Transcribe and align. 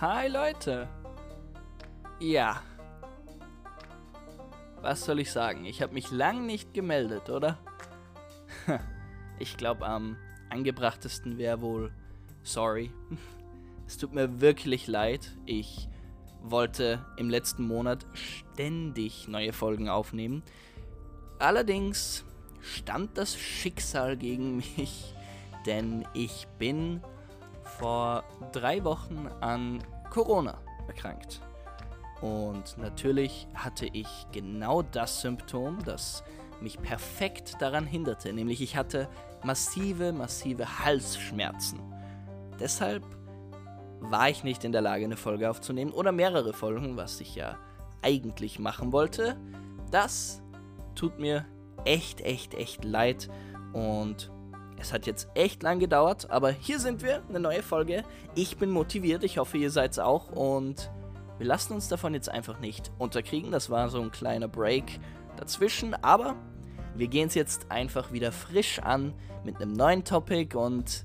Hi 0.00 0.28
Leute. 0.28 0.88
Ja. 2.20 2.62
Was 4.80 5.04
soll 5.04 5.20
ich 5.20 5.30
sagen? 5.30 5.66
Ich 5.66 5.82
habe 5.82 5.92
mich 5.92 6.10
lang 6.10 6.46
nicht 6.46 6.72
gemeldet, 6.72 7.28
oder? 7.28 7.58
Ich 9.38 9.58
glaube, 9.58 9.86
am 9.86 10.16
angebrachtesten 10.48 11.36
wäre 11.36 11.60
wohl 11.60 11.92
sorry. 12.42 12.90
Es 13.86 13.98
tut 13.98 14.14
mir 14.14 14.40
wirklich 14.40 14.86
leid. 14.86 15.36
Ich 15.44 15.86
wollte 16.40 17.04
im 17.18 17.28
letzten 17.28 17.66
Monat 17.66 18.06
ständig 18.14 19.28
neue 19.28 19.52
Folgen 19.52 19.90
aufnehmen. 19.90 20.42
Allerdings 21.38 22.24
stand 22.62 23.18
das 23.18 23.36
Schicksal 23.36 24.16
gegen 24.16 24.56
mich, 24.78 25.14
denn 25.66 26.06
ich 26.14 26.46
bin 26.58 27.02
vor 27.80 28.24
drei 28.52 28.84
Wochen 28.84 29.28
an 29.40 29.82
Corona 30.10 30.58
erkrankt. 30.86 31.40
Und 32.20 32.76
natürlich 32.76 33.48
hatte 33.54 33.86
ich 33.86 34.06
genau 34.32 34.82
das 34.82 35.22
Symptom, 35.22 35.78
das 35.84 36.22
mich 36.60 36.78
perfekt 36.80 37.56
daran 37.60 37.86
hinderte, 37.86 38.34
nämlich 38.34 38.60
ich 38.60 38.76
hatte 38.76 39.08
massive, 39.42 40.12
massive 40.12 40.84
Halsschmerzen. 40.84 41.80
Deshalb 42.60 43.02
war 44.00 44.28
ich 44.28 44.44
nicht 44.44 44.64
in 44.64 44.72
der 44.72 44.82
Lage, 44.82 45.04
eine 45.04 45.16
Folge 45.16 45.48
aufzunehmen 45.48 45.92
oder 45.92 46.12
mehrere 46.12 46.52
Folgen, 46.52 46.98
was 46.98 47.18
ich 47.22 47.34
ja 47.34 47.56
eigentlich 48.02 48.58
machen 48.58 48.92
wollte. 48.92 49.38
Das 49.90 50.42
tut 50.94 51.18
mir 51.18 51.46
echt, 51.86 52.20
echt, 52.20 52.52
echt 52.52 52.84
leid 52.84 53.30
und 53.72 54.30
es 54.80 54.92
hat 54.92 55.06
jetzt 55.06 55.28
echt 55.34 55.62
lang 55.62 55.78
gedauert, 55.78 56.30
aber 56.30 56.50
hier 56.50 56.78
sind 56.78 57.02
wir, 57.02 57.22
eine 57.28 57.40
neue 57.40 57.62
Folge. 57.62 58.02
Ich 58.34 58.56
bin 58.56 58.70
motiviert, 58.70 59.24
ich 59.24 59.38
hoffe, 59.38 59.58
ihr 59.58 59.70
seid 59.70 59.92
es 59.92 59.98
auch 59.98 60.30
und 60.32 60.90
wir 61.38 61.46
lassen 61.46 61.74
uns 61.74 61.88
davon 61.88 62.14
jetzt 62.14 62.28
einfach 62.28 62.60
nicht 62.60 62.90
unterkriegen. 62.98 63.50
Das 63.50 63.70
war 63.70 63.88
so 63.88 64.00
ein 64.00 64.10
kleiner 64.10 64.48
Break 64.48 65.00
dazwischen, 65.36 65.94
aber 66.02 66.34
wir 66.94 67.08
gehen 67.08 67.28
es 67.28 67.34
jetzt 67.34 67.70
einfach 67.70 68.12
wieder 68.12 68.32
frisch 68.32 68.78
an 68.80 69.14
mit 69.44 69.56
einem 69.56 69.72
neuen 69.72 70.04
Topic 70.04 70.56
und 70.56 71.04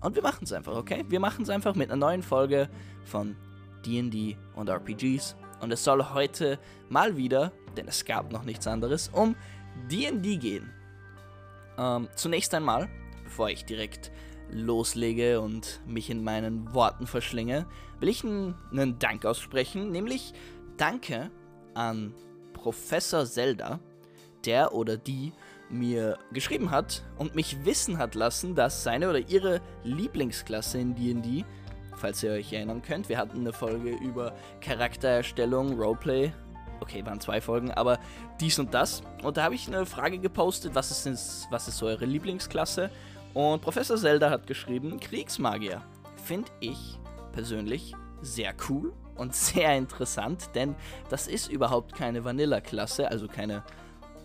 und 0.00 0.14
wir 0.14 0.22
machen 0.22 0.44
es 0.44 0.52
einfach, 0.52 0.76
okay? 0.76 1.04
Wir 1.08 1.18
machen 1.18 1.42
es 1.42 1.50
einfach 1.50 1.74
mit 1.74 1.90
einer 1.90 1.98
neuen 1.98 2.22
Folge 2.22 2.68
von 3.04 3.34
D&D 3.84 4.36
und 4.54 4.68
RPGs 4.68 5.34
und 5.60 5.72
es 5.72 5.82
soll 5.82 6.04
heute 6.14 6.60
mal 6.88 7.16
wieder, 7.16 7.50
denn 7.76 7.88
es 7.88 8.04
gab 8.04 8.30
noch 8.30 8.44
nichts 8.44 8.68
anderes, 8.68 9.08
um 9.12 9.34
D&D 9.90 10.36
gehen. 10.36 10.70
Ähm, 11.78 12.08
zunächst 12.14 12.52
einmal, 12.54 12.88
bevor 13.24 13.50
ich 13.50 13.64
direkt 13.64 14.10
loslege 14.50 15.40
und 15.40 15.80
mich 15.86 16.10
in 16.10 16.24
meinen 16.24 16.74
Worten 16.74 17.06
verschlinge, 17.06 17.66
will 18.00 18.08
ich 18.08 18.24
einen 18.24 18.98
Dank 18.98 19.24
aussprechen, 19.24 19.90
nämlich 19.90 20.32
Danke 20.76 21.30
an 21.74 22.14
Professor 22.52 23.26
Zelda, 23.26 23.80
der 24.44 24.74
oder 24.74 24.96
die 24.96 25.32
mir 25.70 26.18
geschrieben 26.32 26.70
hat 26.70 27.04
und 27.18 27.34
mich 27.34 27.64
wissen 27.64 27.98
hat 27.98 28.14
lassen, 28.14 28.54
dass 28.54 28.82
seine 28.82 29.10
oder 29.10 29.18
ihre 29.18 29.60
Lieblingsklasse 29.84 30.78
in 30.78 30.94
D&D, 30.94 31.44
falls 31.96 32.22
ihr 32.22 32.32
euch 32.32 32.52
erinnern 32.52 32.80
könnt, 32.80 33.08
wir 33.08 33.18
hatten 33.18 33.40
eine 33.40 33.52
Folge 33.52 33.90
über 33.90 34.34
Charaktererstellung, 34.60 35.78
Roleplay 35.78 36.32
okay, 36.80 37.04
waren 37.04 37.20
zwei 37.20 37.40
Folgen, 37.40 37.70
aber 37.70 37.98
dies 38.40 38.58
und 38.58 38.74
das. 38.74 39.02
Und 39.22 39.36
da 39.36 39.44
habe 39.44 39.54
ich 39.54 39.68
eine 39.68 39.86
Frage 39.86 40.18
gepostet, 40.18 40.74
was 40.74 40.90
ist, 40.90 41.46
was 41.50 41.68
ist 41.68 41.78
so 41.78 41.86
eure 41.86 42.04
Lieblingsklasse? 42.04 42.90
Und 43.34 43.62
Professor 43.62 43.96
Zelda 43.96 44.30
hat 44.30 44.46
geschrieben, 44.46 44.98
Kriegsmagier. 45.00 45.82
Finde 46.24 46.50
ich 46.60 46.98
persönlich 47.32 47.94
sehr 48.20 48.54
cool 48.68 48.92
und 49.16 49.34
sehr 49.34 49.76
interessant, 49.76 50.50
denn 50.54 50.74
das 51.10 51.28
ist 51.28 51.50
überhaupt 51.50 51.94
keine 51.94 52.24
Vanilla-Klasse, 52.24 53.10
also 53.10 53.28
keine 53.28 53.62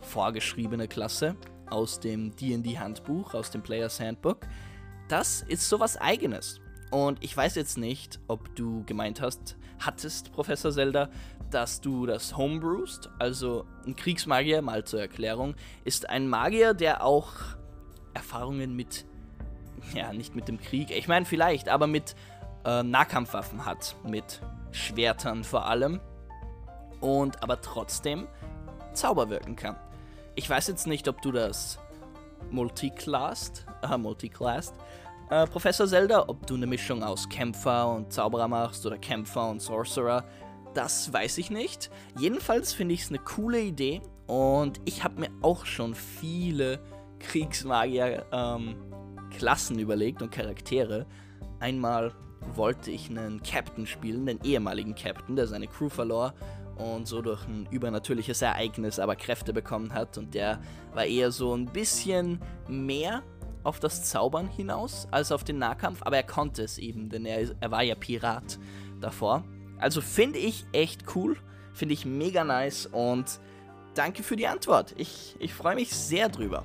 vorgeschriebene 0.01 0.87
Klasse 0.87 1.35
aus 1.69 1.99
dem 1.99 2.35
D&D-Handbuch, 2.35 3.33
aus 3.33 3.51
dem 3.51 3.61
Players 3.61 3.99
Handbook. 3.99 4.39
Das 5.07 5.41
ist 5.41 5.67
sowas 5.67 5.97
eigenes. 5.97 6.59
Und 6.93 7.23
ich 7.23 7.35
weiß 7.35 7.55
jetzt 7.55 7.79
nicht, 7.79 8.19
ob 8.27 8.55
du 8.55 8.83
gemeint 8.85 9.19
hast, 9.19 9.57
hattest, 9.79 10.31
Professor 10.31 10.71
Zelda, 10.71 11.09
dass 11.49 11.81
du 11.81 12.05
das 12.05 12.37
homebrewst. 12.37 13.09
Also 13.17 13.65
ein 13.87 13.95
Kriegsmagier, 13.95 14.61
mal 14.61 14.83
zur 14.83 15.01
Erklärung, 15.01 15.55
ist 15.85 16.07
ein 16.07 16.29
Magier, 16.29 16.75
der 16.75 17.03
auch 17.03 17.31
Erfahrungen 18.13 18.75
mit, 18.75 19.05
ja, 19.95 20.13
nicht 20.13 20.35
mit 20.35 20.47
dem 20.47 20.61
Krieg, 20.61 20.91
ich 20.91 21.07
meine 21.07 21.25
vielleicht, 21.25 21.67
aber 21.67 21.87
mit 21.87 22.13
äh, 22.63 22.83
Nahkampfwaffen 22.83 23.65
hat. 23.65 23.95
Mit 24.07 24.41
Schwertern 24.71 25.43
vor 25.43 25.65
allem. 25.65 25.99
Und 27.01 27.41
aber 27.41 27.59
trotzdem 27.59 28.27
Zauber 28.93 29.31
wirken 29.31 29.55
kann. 29.55 29.77
Ich 30.35 30.47
weiß 30.47 30.67
jetzt 30.67 30.85
nicht, 30.85 31.07
ob 31.07 31.23
du 31.23 31.31
das 31.31 31.79
multiclassed, 32.51 33.65
äh, 33.81 33.97
multiclassed, 33.97 34.75
äh, 35.33 35.47
Professor 35.47 35.87
Zelda, 35.87 36.25
ob 36.27 36.45
du 36.45 36.53
eine 36.55 36.67
Mischung 36.67 37.01
aus 37.03 37.27
Kämpfer 37.27 37.95
und 37.95 38.13
Zauberer 38.13 38.47
machst 38.47 38.85
oder 38.85 38.99
Kämpfer 38.99 39.49
und 39.49 39.59
Sorcerer, 39.61 40.23
das 40.75 41.11
weiß 41.11 41.39
ich 41.39 41.49
nicht. 41.49 41.89
Jedenfalls 42.17 42.71
finde 42.73 42.93
ich 42.93 43.01
es 43.01 43.09
eine 43.09 43.17
coole 43.19 43.59
Idee 43.59 44.01
und 44.27 44.79
ich 44.85 45.03
habe 45.03 45.21
mir 45.21 45.31
auch 45.41 45.65
schon 45.65 45.95
viele 45.95 46.79
Kriegsmagier-Klassen 47.19 49.75
ähm, 49.75 49.81
überlegt 49.81 50.21
und 50.21 50.31
Charaktere. 50.31 51.07
Einmal 51.59 52.13
wollte 52.55 52.91
ich 52.91 53.09
einen 53.09 53.41
Captain 53.41 53.87
spielen, 53.87 54.27
den 54.27 54.39
ehemaligen 54.43 54.93
Captain, 54.93 55.35
der 55.35 55.47
seine 55.47 55.67
Crew 55.67 55.89
verlor 55.89 56.35
und 56.75 57.07
so 57.07 57.21
durch 57.21 57.47
ein 57.47 57.67
übernatürliches 57.71 58.41
Ereignis 58.41 58.99
aber 58.99 59.15
Kräfte 59.15 59.53
bekommen 59.53 59.93
hat 59.93 60.17
und 60.17 60.33
der 60.33 60.59
war 60.93 61.05
eher 61.05 61.31
so 61.31 61.55
ein 61.55 61.65
bisschen 61.65 62.41
mehr 62.67 63.23
auf 63.63 63.79
das 63.79 64.03
Zaubern 64.03 64.47
hinaus 64.47 65.07
als 65.11 65.31
auf 65.31 65.43
den 65.43 65.57
Nahkampf, 65.57 66.01
aber 66.03 66.17
er 66.17 66.23
konnte 66.23 66.63
es 66.63 66.77
eben, 66.77 67.09
denn 67.09 67.25
er, 67.25 67.55
er 67.59 67.71
war 67.71 67.83
ja 67.83 67.95
Pirat 67.95 68.59
davor. 68.99 69.43
Also 69.79 70.01
finde 70.01 70.39
ich 70.39 70.65
echt 70.71 71.15
cool, 71.15 71.37
finde 71.73 71.93
ich 71.93 72.05
mega 72.05 72.43
nice 72.43 72.85
und 72.85 73.39
danke 73.95 74.23
für 74.23 74.35
die 74.35 74.47
Antwort. 74.47 74.93
Ich, 74.97 75.35
ich 75.39 75.53
freue 75.53 75.75
mich 75.75 75.93
sehr 75.93 76.29
drüber. 76.29 76.63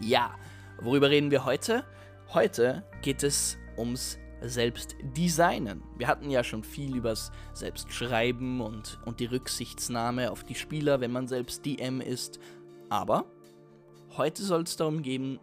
Ja, 0.00 0.34
worüber 0.80 1.10
reden 1.10 1.30
wir 1.30 1.44
heute? 1.44 1.84
Heute 2.32 2.84
geht 3.02 3.22
es 3.22 3.56
ums 3.76 4.18
Selbstdesignen. 4.42 5.82
Wir 5.96 6.08
hatten 6.08 6.30
ja 6.30 6.44
schon 6.44 6.64
viel 6.64 6.96
übers 6.96 7.32
Selbstschreiben 7.52 8.60
und, 8.60 8.98
und 9.04 9.20
die 9.20 9.26
Rücksichtsnahme 9.26 10.30
auf 10.30 10.44
die 10.44 10.54
Spieler, 10.54 11.00
wenn 11.00 11.12
man 11.12 11.28
selbst 11.28 11.64
DM 11.64 12.00
ist. 12.00 12.38
Aber 12.88 13.24
heute 14.16 14.42
soll 14.42 14.62
es 14.62 14.76
darum 14.76 15.02
gehen, 15.02 15.38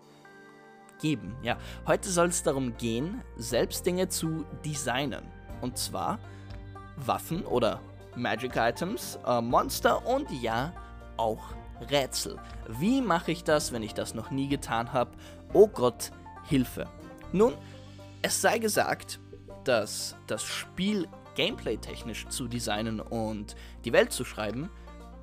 geben. 1.02 1.36
Ja, 1.42 1.58
heute 1.88 2.10
soll 2.10 2.28
es 2.28 2.44
darum 2.44 2.78
gehen, 2.78 3.22
selbst 3.38 3.86
Dinge 3.86 4.08
zu 4.08 4.46
designen. 4.64 5.24
Und 5.62 5.78
zwar 5.78 6.20
Waffen 6.96 7.46
oder 7.46 7.82
Magic 8.16 8.56
Items, 8.56 9.20
äh, 9.26 9.42
Monster 9.42 10.06
und 10.06 10.30
ja, 10.42 10.74
auch 11.18 11.54
Rätsel. 11.90 12.38
Wie 12.68 13.02
mache 13.02 13.32
ich 13.32 13.44
das, 13.44 13.72
wenn 13.72 13.84
ich 13.84 13.94
das 13.94 14.14
noch 14.14 14.32
nie 14.32 14.48
getan 14.48 14.94
habe? 14.94 15.12
Oh 15.54 15.68
Gott, 15.68 16.12
Hilfe. 16.44 16.88
Nun, 17.32 17.54
es 18.22 18.42
sei 18.42 18.60
gesagt, 18.60 19.20
dass 19.64 20.16
das 20.28 20.44
Spiel 20.44 21.08
gameplay-technisch 21.36 22.28
zu 22.28 22.48
designen 22.48 23.00
und 23.00 23.56
die 23.86 23.94
Welt 23.94 24.12
zu 24.12 24.26
schreiben 24.26 24.70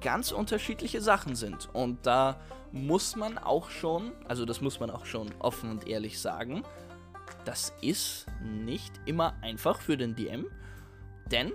ganz 0.00 0.32
unterschiedliche 0.32 1.00
Sachen 1.00 1.34
sind. 1.34 1.68
Und 1.72 2.06
da 2.06 2.40
muss 2.72 3.16
man 3.16 3.38
auch 3.38 3.70
schon, 3.70 4.12
also 4.26 4.44
das 4.44 4.60
muss 4.60 4.80
man 4.80 4.90
auch 4.90 5.06
schon 5.06 5.28
offen 5.38 5.70
und 5.70 5.88
ehrlich 5.88 6.20
sagen, 6.20 6.62
das 7.44 7.72
ist 7.80 8.26
nicht 8.42 8.92
immer 9.06 9.34
einfach 9.42 9.80
für 9.80 9.96
den 9.96 10.14
DM, 10.14 10.46
denn 11.30 11.52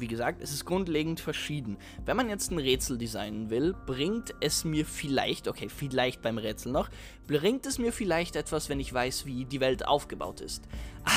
wie 0.00 0.08
gesagt, 0.08 0.42
es 0.42 0.52
ist 0.52 0.64
grundlegend 0.64 1.20
verschieden. 1.20 1.78
Wenn 2.04 2.16
man 2.16 2.28
jetzt 2.28 2.50
ein 2.50 2.58
Rätsel 2.58 2.98
designen 2.98 3.50
will, 3.50 3.74
bringt 3.86 4.34
es 4.40 4.64
mir 4.64 4.84
vielleicht, 4.84 5.48
okay, 5.48 5.68
vielleicht 5.68 6.22
beim 6.22 6.38
Rätsel 6.38 6.72
noch, 6.72 6.90
bringt 7.26 7.66
es 7.66 7.78
mir 7.78 7.92
vielleicht 7.92 8.36
etwas, 8.36 8.68
wenn 8.68 8.80
ich 8.80 8.92
weiß, 8.92 9.26
wie 9.26 9.44
die 9.44 9.60
Welt 9.60 9.86
aufgebaut 9.86 10.40
ist. 10.40 10.64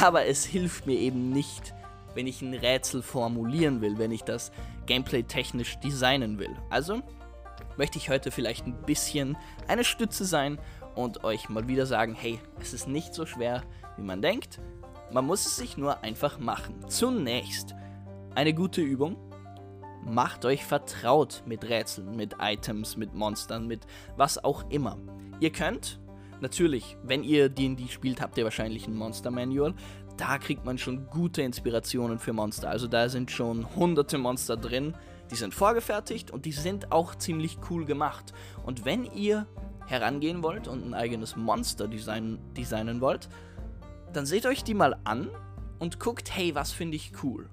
Aber 0.02 0.26
es 0.26 0.46
hilft 0.46 0.86
mir 0.86 0.98
eben 0.98 1.32
nicht, 1.32 1.74
wenn 2.16 2.28
ich 2.28 2.42
ein 2.42 2.54
Rätsel 2.54 3.02
formulieren 3.02 3.82
will, 3.82 3.98
wenn 3.98 4.12
ich 4.12 4.24
das 4.24 4.52
gameplay 4.86 5.24
technisch 5.24 5.80
designen 5.80 6.40
will. 6.40 6.56
Also 6.70 7.02
möchte 7.78 7.98
ich 7.98 8.10
heute 8.10 8.32
vielleicht 8.32 8.66
ein 8.66 8.82
bisschen 8.86 9.38
eine 9.68 9.84
Stütze 9.84 10.26
sein 10.26 10.60
und 10.96 11.24
euch 11.24 11.50
mal 11.50 11.68
wieder 11.68 11.86
sagen, 11.86 12.16
hey, 12.16 12.40
es 12.60 12.74
ist 12.74 12.88
nicht 12.88 13.14
so 13.14 13.26
schwer, 13.26 13.64
wie 13.98 14.04
man 14.04 14.22
denkt. 14.22 14.60
Man 15.12 15.26
muss 15.26 15.46
es 15.46 15.56
sich 15.56 15.78
nur 15.78 16.04
einfach 16.04 16.40
machen. 16.40 16.76
Zunächst 16.88 17.76
eine 18.36 18.54
gute 18.54 18.82
Übung. 18.82 19.18
Macht 20.06 20.46
euch 20.46 20.66
vertraut 20.66 21.44
mit 21.46 21.68
Rätseln, 21.68 22.16
mit 22.16 22.38
Items, 22.40 22.96
mit 22.96 23.14
Monstern, 23.14 23.68
mit 23.68 23.86
was 24.16 24.44
auch 24.44 24.70
immer. 24.70 24.98
Ihr 25.40 25.52
könnt, 25.52 26.00
natürlich, 26.42 26.98
wenn 27.04 27.24
ihr 27.24 27.50
D&D 27.50 27.88
spielt, 27.90 28.22
habt 28.22 28.38
ihr 28.38 28.44
wahrscheinlich 28.44 28.88
ein 28.88 28.96
Monster 28.96 29.32
Manual. 29.32 29.74
Da 30.20 30.38
kriegt 30.38 30.66
man 30.66 30.78
schon 30.78 31.08
gute 31.10 31.42
Inspirationen 31.42 32.20
für 32.20 32.34
Monster. 32.34 32.70
Also 32.70 32.88
da 32.88 33.08
sind 33.08 33.32
schon 33.32 33.76
hunderte 33.76 34.18
Monster 34.18 34.58
drin, 34.58 34.94
die 35.32 35.36
sind 35.36 35.54
vorgefertigt 35.54 36.32
und 36.32 36.46
die 36.46 36.52
sind 36.52 36.92
auch 36.92 37.16
ziemlich 37.16 37.58
cool 37.70 37.86
gemacht. 37.86 38.34
Und 38.66 38.84
wenn 38.84 39.06
ihr 39.06 39.48
herangehen 39.88 40.44
wollt 40.44 40.68
und 40.68 40.86
ein 40.86 40.94
eigenes 40.94 41.36
Monster 41.36 41.88
design 41.88 42.38
designen 42.58 43.00
wollt, 43.00 43.30
dann 44.12 44.26
seht 44.26 44.46
euch 44.46 44.64
die 44.64 44.74
mal 44.74 45.00
an 45.06 45.30
und 45.80 46.00
guckt, 46.00 46.36
hey, 46.36 46.54
was 46.54 46.72
finde 46.72 46.98
ich 46.98 47.12
cool? 47.24 47.50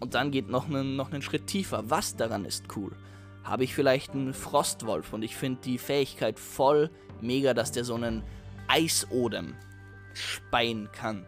Und 0.00 0.14
dann 0.14 0.30
geht 0.30 0.48
noch 0.48 0.66
einen, 0.66 0.96
noch 0.96 1.12
einen 1.12 1.22
Schritt 1.22 1.46
tiefer. 1.46 1.84
Was 1.88 2.16
daran 2.16 2.44
ist 2.46 2.64
cool? 2.76 2.92
Habe 3.44 3.64
ich 3.64 3.74
vielleicht 3.74 4.12
einen 4.12 4.34
Frostwolf 4.34 5.12
und 5.12 5.22
ich 5.22 5.36
finde 5.36 5.60
die 5.62 5.78
Fähigkeit 5.78 6.40
voll 6.40 6.90
mega, 7.20 7.54
dass 7.54 7.70
der 7.70 7.84
so 7.84 7.94
einen 7.94 8.24
Eisodem 8.66 9.54
speien 10.14 10.88
kann. 10.92 11.26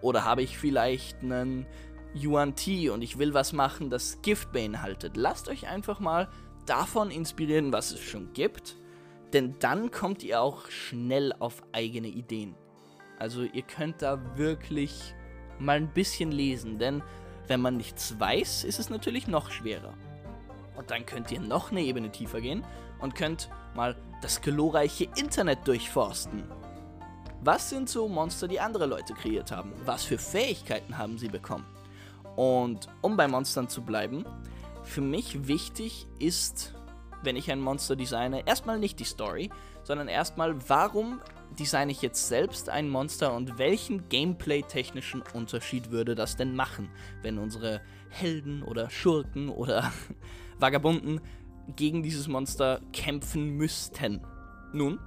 Oder 0.00 0.24
habe 0.24 0.42
ich 0.42 0.58
vielleicht 0.58 1.22
einen 1.22 1.66
Yuan 2.14 2.54
Ti 2.54 2.90
und 2.90 3.02
ich 3.02 3.18
will 3.18 3.34
was 3.34 3.52
machen, 3.52 3.90
das 3.90 4.22
Gift 4.22 4.52
beinhaltet. 4.52 5.16
Lasst 5.16 5.48
euch 5.48 5.68
einfach 5.68 6.00
mal 6.00 6.28
davon 6.64 7.10
inspirieren, 7.10 7.72
was 7.72 7.92
es 7.92 8.00
schon 8.00 8.32
gibt, 8.32 8.76
denn 9.32 9.56
dann 9.60 9.90
kommt 9.90 10.22
ihr 10.22 10.40
auch 10.40 10.68
schnell 10.70 11.32
auf 11.38 11.62
eigene 11.72 12.08
Ideen. 12.08 12.54
Also 13.18 13.42
ihr 13.42 13.62
könnt 13.62 14.02
da 14.02 14.36
wirklich 14.36 15.14
mal 15.58 15.76
ein 15.76 15.92
bisschen 15.92 16.32
lesen, 16.32 16.78
denn 16.78 17.02
wenn 17.48 17.60
man 17.60 17.76
nichts 17.76 18.18
weiß, 18.18 18.64
ist 18.64 18.78
es 18.78 18.90
natürlich 18.90 19.26
noch 19.26 19.50
schwerer. 19.50 19.94
Und 20.76 20.90
dann 20.90 21.06
könnt 21.06 21.30
ihr 21.30 21.40
noch 21.40 21.70
eine 21.70 21.82
Ebene 21.82 22.10
tiefer 22.10 22.40
gehen 22.40 22.64
und 23.00 23.14
könnt 23.14 23.48
mal 23.74 23.96
das 24.20 24.40
glorreiche 24.40 25.08
Internet 25.16 25.66
durchforsten. 25.66 26.44
Was 27.46 27.70
sind 27.70 27.88
so 27.88 28.08
Monster, 28.08 28.48
die 28.48 28.58
andere 28.58 28.86
Leute 28.86 29.14
kreiert 29.14 29.52
haben? 29.52 29.72
Was 29.84 30.02
für 30.02 30.18
Fähigkeiten 30.18 30.98
haben 30.98 31.16
sie 31.16 31.28
bekommen? 31.28 31.64
Und 32.34 32.88
um 33.02 33.16
bei 33.16 33.28
Monstern 33.28 33.68
zu 33.68 33.82
bleiben, 33.82 34.24
für 34.82 35.00
mich 35.00 35.46
wichtig 35.46 36.08
ist, 36.18 36.74
wenn 37.22 37.36
ich 37.36 37.48
ein 37.52 37.60
Monster 37.60 37.94
designe, 37.94 38.44
erstmal 38.48 38.80
nicht 38.80 38.98
die 38.98 39.04
Story, 39.04 39.50
sondern 39.84 40.08
erstmal, 40.08 40.56
warum 40.68 41.20
designe 41.56 41.92
ich 41.92 42.02
jetzt 42.02 42.26
selbst 42.26 42.68
ein 42.68 42.88
Monster 42.88 43.32
und 43.32 43.58
welchen 43.58 44.08
gameplay-technischen 44.08 45.22
Unterschied 45.32 45.92
würde 45.92 46.16
das 46.16 46.34
denn 46.34 46.56
machen, 46.56 46.90
wenn 47.22 47.38
unsere 47.38 47.80
Helden 48.08 48.64
oder 48.64 48.90
Schurken 48.90 49.50
oder 49.50 49.92
Vagabunden 50.58 51.20
gegen 51.76 52.02
dieses 52.02 52.26
Monster 52.26 52.80
kämpfen 52.92 53.50
müssten? 53.50 54.26
Nun, 54.72 54.98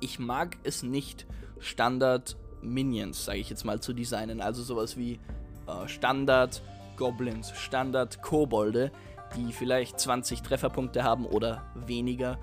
ich 0.00 0.18
mag 0.18 0.56
es 0.64 0.82
nicht, 0.82 1.26
Standard 1.62 2.36
Minions, 2.60 3.24
sage 3.24 3.38
ich 3.38 3.50
jetzt 3.50 3.64
mal, 3.64 3.80
zu 3.80 3.92
designen. 3.92 4.40
Also 4.40 4.62
sowas 4.62 4.96
wie 4.96 5.18
äh, 5.66 5.88
Standard 5.88 6.62
Goblins, 6.96 7.52
Standard 7.56 8.22
Kobolde, 8.22 8.92
die 9.36 9.52
vielleicht 9.52 9.98
20 9.98 10.42
Trefferpunkte 10.42 11.02
haben 11.02 11.24
oder 11.26 11.62
weniger 11.74 12.38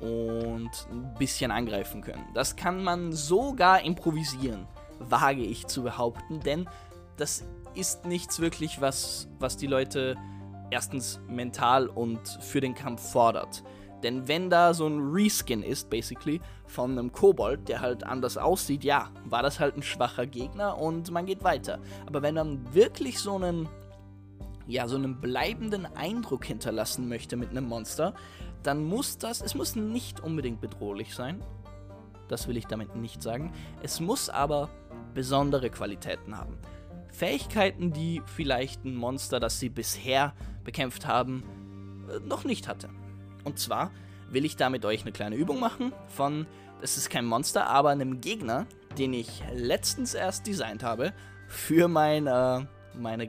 und 0.00 0.70
ein 0.90 1.14
bisschen 1.18 1.50
angreifen 1.50 2.02
können. 2.02 2.24
Das 2.34 2.56
kann 2.56 2.82
man 2.82 3.12
sogar 3.12 3.82
improvisieren, 3.82 4.66
wage 4.98 5.42
ich 5.42 5.66
zu 5.68 5.82
behaupten, 5.82 6.40
denn 6.40 6.68
das 7.16 7.44
ist 7.74 8.04
nichts 8.04 8.40
wirklich, 8.40 8.80
was, 8.80 9.28
was 9.38 9.56
die 9.56 9.68
Leute 9.68 10.16
erstens 10.70 11.20
mental 11.28 11.86
und 11.86 12.26
für 12.40 12.60
den 12.60 12.74
Kampf 12.74 13.12
fordert. 13.12 13.62
Denn 14.02 14.26
wenn 14.28 14.50
da 14.50 14.74
so 14.74 14.86
ein 14.86 15.00
Reskin 15.12 15.62
ist, 15.62 15.88
basically, 15.90 16.40
von 16.66 16.92
einem 16.92 17.12
Kobold, 17.12 17.68
der 17.68 17.80
halt 17.80 18.04
anders 18.04 18.36
aussieht, 18.36 18.84
ja, 18.84 19.10
war 19.24 19.42
das 19.42 19.60
halt 19.60 19.76
ein 19.76 19.82
schwacher 19.82 20.26
Gegner 20.26 20.78
und 20.78 21.10
man 21.10 21.26
geht 21.26 21.44
weiter. 21.44 21.78
Aber 22.06 22.22
wenn 22.22 22.34
man 22.34 22.74
wirklich 22.74 23.18
so 23.18 23.36
einen, 23.36 23.68
ja, 24.66 24.88
so 24.88 24.96
einen 24.96 25.20
bleibenden 25.20 25.86
Eindruck 25.86 26.44
hinterlassen 26.44 27.08
möchte 27.08 27.36
mit 27.36 27.50
einem 27.50 27.68
Monster, 27.68 28.14
dann 28.62 28.84
muss 28.84 29.18
das, 29.18 29.40
es 29.40 29.54
muss 29.54 29.76
nicht 29.76 30.20
unbedingt 30.20 30.60
bedrohlich 30.60 31.14
sein. 31.14 31.42
Das 32.28 32.48
will 32.48 32.56
ich 32.56 32.66
damit 32.66 32.96
nicht 32.96 33.22
sagen. 33.22 33.52
Es 33.82 34.00
muss 34.00 34.28
aber 34.28 34.70
besondere 35.14 35.68
Qualitäten 35.70 36.36
haben. 36.36 36.58
Fähigkeiten, 37.12 37.92
die 37.92 38.22
vielleicht 38.24 38.84
ein 38.84 38.94
Monster, 38.94 39.38
das 39.38 39.60
sie 39.60 39.68
bisher 39.68 40.32
bekämpft 40.64 41.06
haben, 41.06 41.42
äh, 42.08 42.20
noch 42.20 42.44
nicht 42.44 42.68
hatte. 42.68 42.88
Und 43.44 43.58
zwar 43.58 43.90
will 44.30 44.44
ich 44.44 44.56
da 44.56 44.70
mit 44.70 44.84
euch 44.84 45.02
eine 45.02 45.12
kleine 45.12 45.36
Übung 45.36 45.60
machen 45.60 45.92
von, 46.08 46.46
das 46.80 46.96
ist 46.96 47.10
kein 47.10 47.26
Monster, 47.26 47.66
aber 47.68 47.90
einem 47.90 48.20
Gegner, 48.20 48.66
den 48.98 49.12
ich 49.12 49.42
letztens 49.54 50.14
erst 50.14 50.46
designt 50.46 50.82
habe 50.82 51.12
für 51.48 51.88
meine, 51.88 52.68
meine 52.94 53.28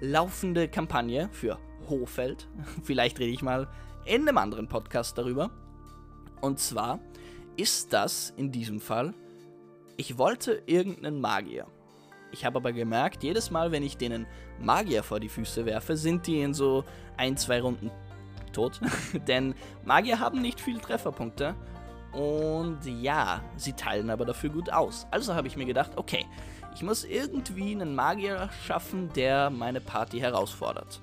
laufende 0.00 0.68
Kampagne 0.68 1.28
für 1.32 1.58
Hofeld. 1.88 2.46
Vielleicht 2.84 3.18
rede 3.18 3.32
ich 3.32 3.42
mal 3.42 3.68
in 4.04 4.28
einem 4.28 4.38
anderen 4.38 4.68
Podcast 4.68 5.18
darüber. 5.18 5.50
Und 6.40 6.60
zwar 6.60 7.00
ist 7.56 7.92
das 7.92 8.32
in 8.36 8.52
diesem 8.52 8.80
Fall, 8.80 9.14
ich 9.96 10.16
wollte 10.16 10.62
irgendeinen 10.66 11.20
Magier. 11.20 11.66
Ich 12.30 12.44
habe 12.44 12.58
aber 12.58 12.72
gemerkt, 12.72 13.24
jedes 13.24 13.50
Mal, 13.50 13.72
wenn 13.72 13.82
ich 13.82 13.96
denen 13.96 14.26
Magier 14.60 15.02
vor 15.02 15.18
die 15.18 15.28
Füße 15.28 15.64
werfe, 15.64 15.96
sind 15.96 16.26
die 16.26 16.40
in 16.40 16.54
so 16.54 16.84
ein, 17.16 17.36
zwei 17.36 17.60
Runden 17.60 17.90
tot. 18.58 18.80
Denn 19.28 19.54
Magier 19.84 20.18
haben 20.18 20.42
nicht 20.42 20.60
viel 20.60 20.78
Trefferpunkte. 20.78 21.54
Und 22.12 22.80
ja, 22.84 23.42
sie 23.56 23.74
teilen 23.74 24.10
aber 24.10 24.24
dafür 24.24 24.50
gut 24.50 24.72
aus. 24.72 25.06
Also 25.10 25.34
habe 25.34 25.46
ich 25.46 25.56
mir 25.56 25.66
gedacht, 25.66 25.92
okay, 25.96 26.26
ich 26.74 26.82
muss 26.82 27.04
irgendwie 27.04 27.72
einen 27.72 27.94
Magier 27.94 28.48
schaffen, 28.66 29.10
der 29.14 29.50
meine 29.50 29.80
Party 29.80 30.18
herausfordert. 30.18 31.00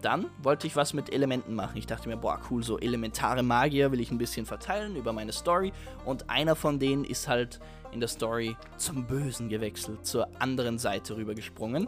Dann 0.00 0.26
wollte 0.42 0.66
ich 0.66 0.74
was 0.74 0.94
mit 0.94 1.12
Elementen 1.12 1.54
machen. 1.54 1.76
Ich 1.76 1.86
dachte 1.86 2.08
mir, 2.08 2.16
boah, 2.16 2.40
cool, 2.50 2.64
so 2.64 2.78
elementare 2.78 3.44
Magier 3.44 3.92
will 3.92 4.00
ich 4.00 4.10
ein 4.10 4.18
bisschen 4.18 4.46
verteilen 4.46 4.96
über 4.96 5.12
meine 5.12 5.32
Story. 5.32 5.72
Und 6.04 6.28
einer 6.28 6.56
von 6.56 6.80
denen 6.80 7.04
ist 7.04 7.28
halt 7.28 7.60
in 7.92 8.00
der 8.00 8.08
Story 8.08 8.56
zum 8.78 9.06
Bösen 9.06 9.48
gewechselt, 9.48 10.04
zur 10.04 10.28
anderen 10.40 10.78
Seite 10.78 11.16
rübergesprungen. 11.16 11.86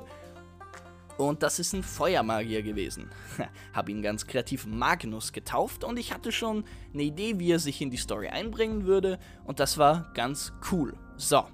Und 1.16 1.42
das 1.42 1.58
ist 1.58 1.72
ein 1.72 1.82
Feuermagier 1.82 2.62
gewesen. 2.62 3.10
Hab 3.72 3.88
ihn 3.88 4.02
ganz 4.02 4.26
kreativ 4.26 4.66
Magnus 4.66 5.32
getauft 5.32 5.84
und 5.84 5.96
ich 5.96 6.12
hatte 6.12 6.32
schon 6.32 6.64
eine 6.92 7.04
Idee, 7.04 7.38
wie 7.38 7.52
er 7.52 7.60
sich 7.60 7.80
in 7.80 7.90
die 7.90 7.96
Story 7.96 8.28
einbringen 8.28 8.84
würde. 8.84 9.18
Und 9.44 9.60
das 9.60 9.78
war 9.78 10.10
ganz 10.14 10.52
cool. 10.72 10.94
So, 11.16 11.44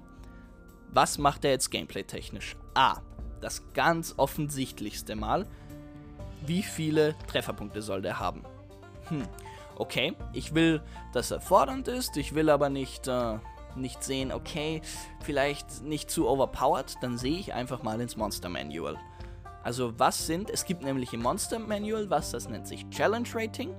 was 0.89 1.17
macht 1.17 1.45
er 1.45 1.51
jetzt 1.51 1.69
gameplay-technisch? 1.69 2.55
A. 2.73 3.01
Das 3.39 3.63
ganz 3.73 4.15
offensichtlichste 4.17 5.15
Mal 5.15 5.47
wie 6.45 6.63
viele 6.63 7.15
Trefferpunkte 7.27 7.81
soll 7.81 8.01
der 8.01 8.19
haben? 8.19 8.43
Hm, 9.09 9.27
okay, 9.75 10.13
ich 10.33 10.53
will, 10.55 10.81
dass 11.13 11.31
er 11.31 11.39
fordernd 11.39 11.87
ist, 11.87 12.17
ich 12.17 12.33
will 12.33 12.49
aber 12.49 12.69
nicht, 12.69 13.07
äh, 13.07 13.37
nicht 13.75 14.03
sehen, 14.03 14.31
okay, 14.31 14.81
vielleicht 15.21 15.83
nicht 15.83 16.09
zu 16.09 16.27
overpowered, 16.27 16.95
dann 17.01 17.17
sehe 17.17 17.37
ich 17.37 17.53
einfach 17.53 17.83
mal 17.83 18.01
ins 18.01 18.17
Monster 18.17 18.49
Manual. 18.49 18.97
Also 19.63 19.97
was 19.97 20.25
sind, 20.25 20.49
es 20.49 20.65
gibt 20.65 20.83
nämlich 20.83 21.13
im 21.13 21.21
Monster 21.21 21.59
Manual 21.59 22.09
was, 22.09 22.31
das 22.31 22.49
nennt 22.49 22.67
sich 22.67 22.89
Challenge 22.89 23.27
Rating. 23.33 23.75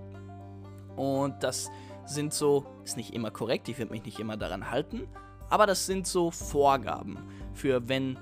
Und 0.96 1.42
das 1.42 1.70
sind 2.04 2.32
so, 2.32 2.66
ist 2.84 2.96
nicht 2.96 3.14
immer 3.14 3.30
korrekt, 3.30 3.68
ich 3.68 3.78
werde 3.78 3.92
mich 3.92 4.04
nicht 4.04 4.18
immer 4.18 4.36
daran 4.36 4.70
halten, 4.70 5.08
aber 5.48 5.66
das 5.66 5.86
sind 5.86 6.06
so 6.06 6.30
Vorgaben 6.30 7.18
für 7.54 7.88
wenn 7.88 8.18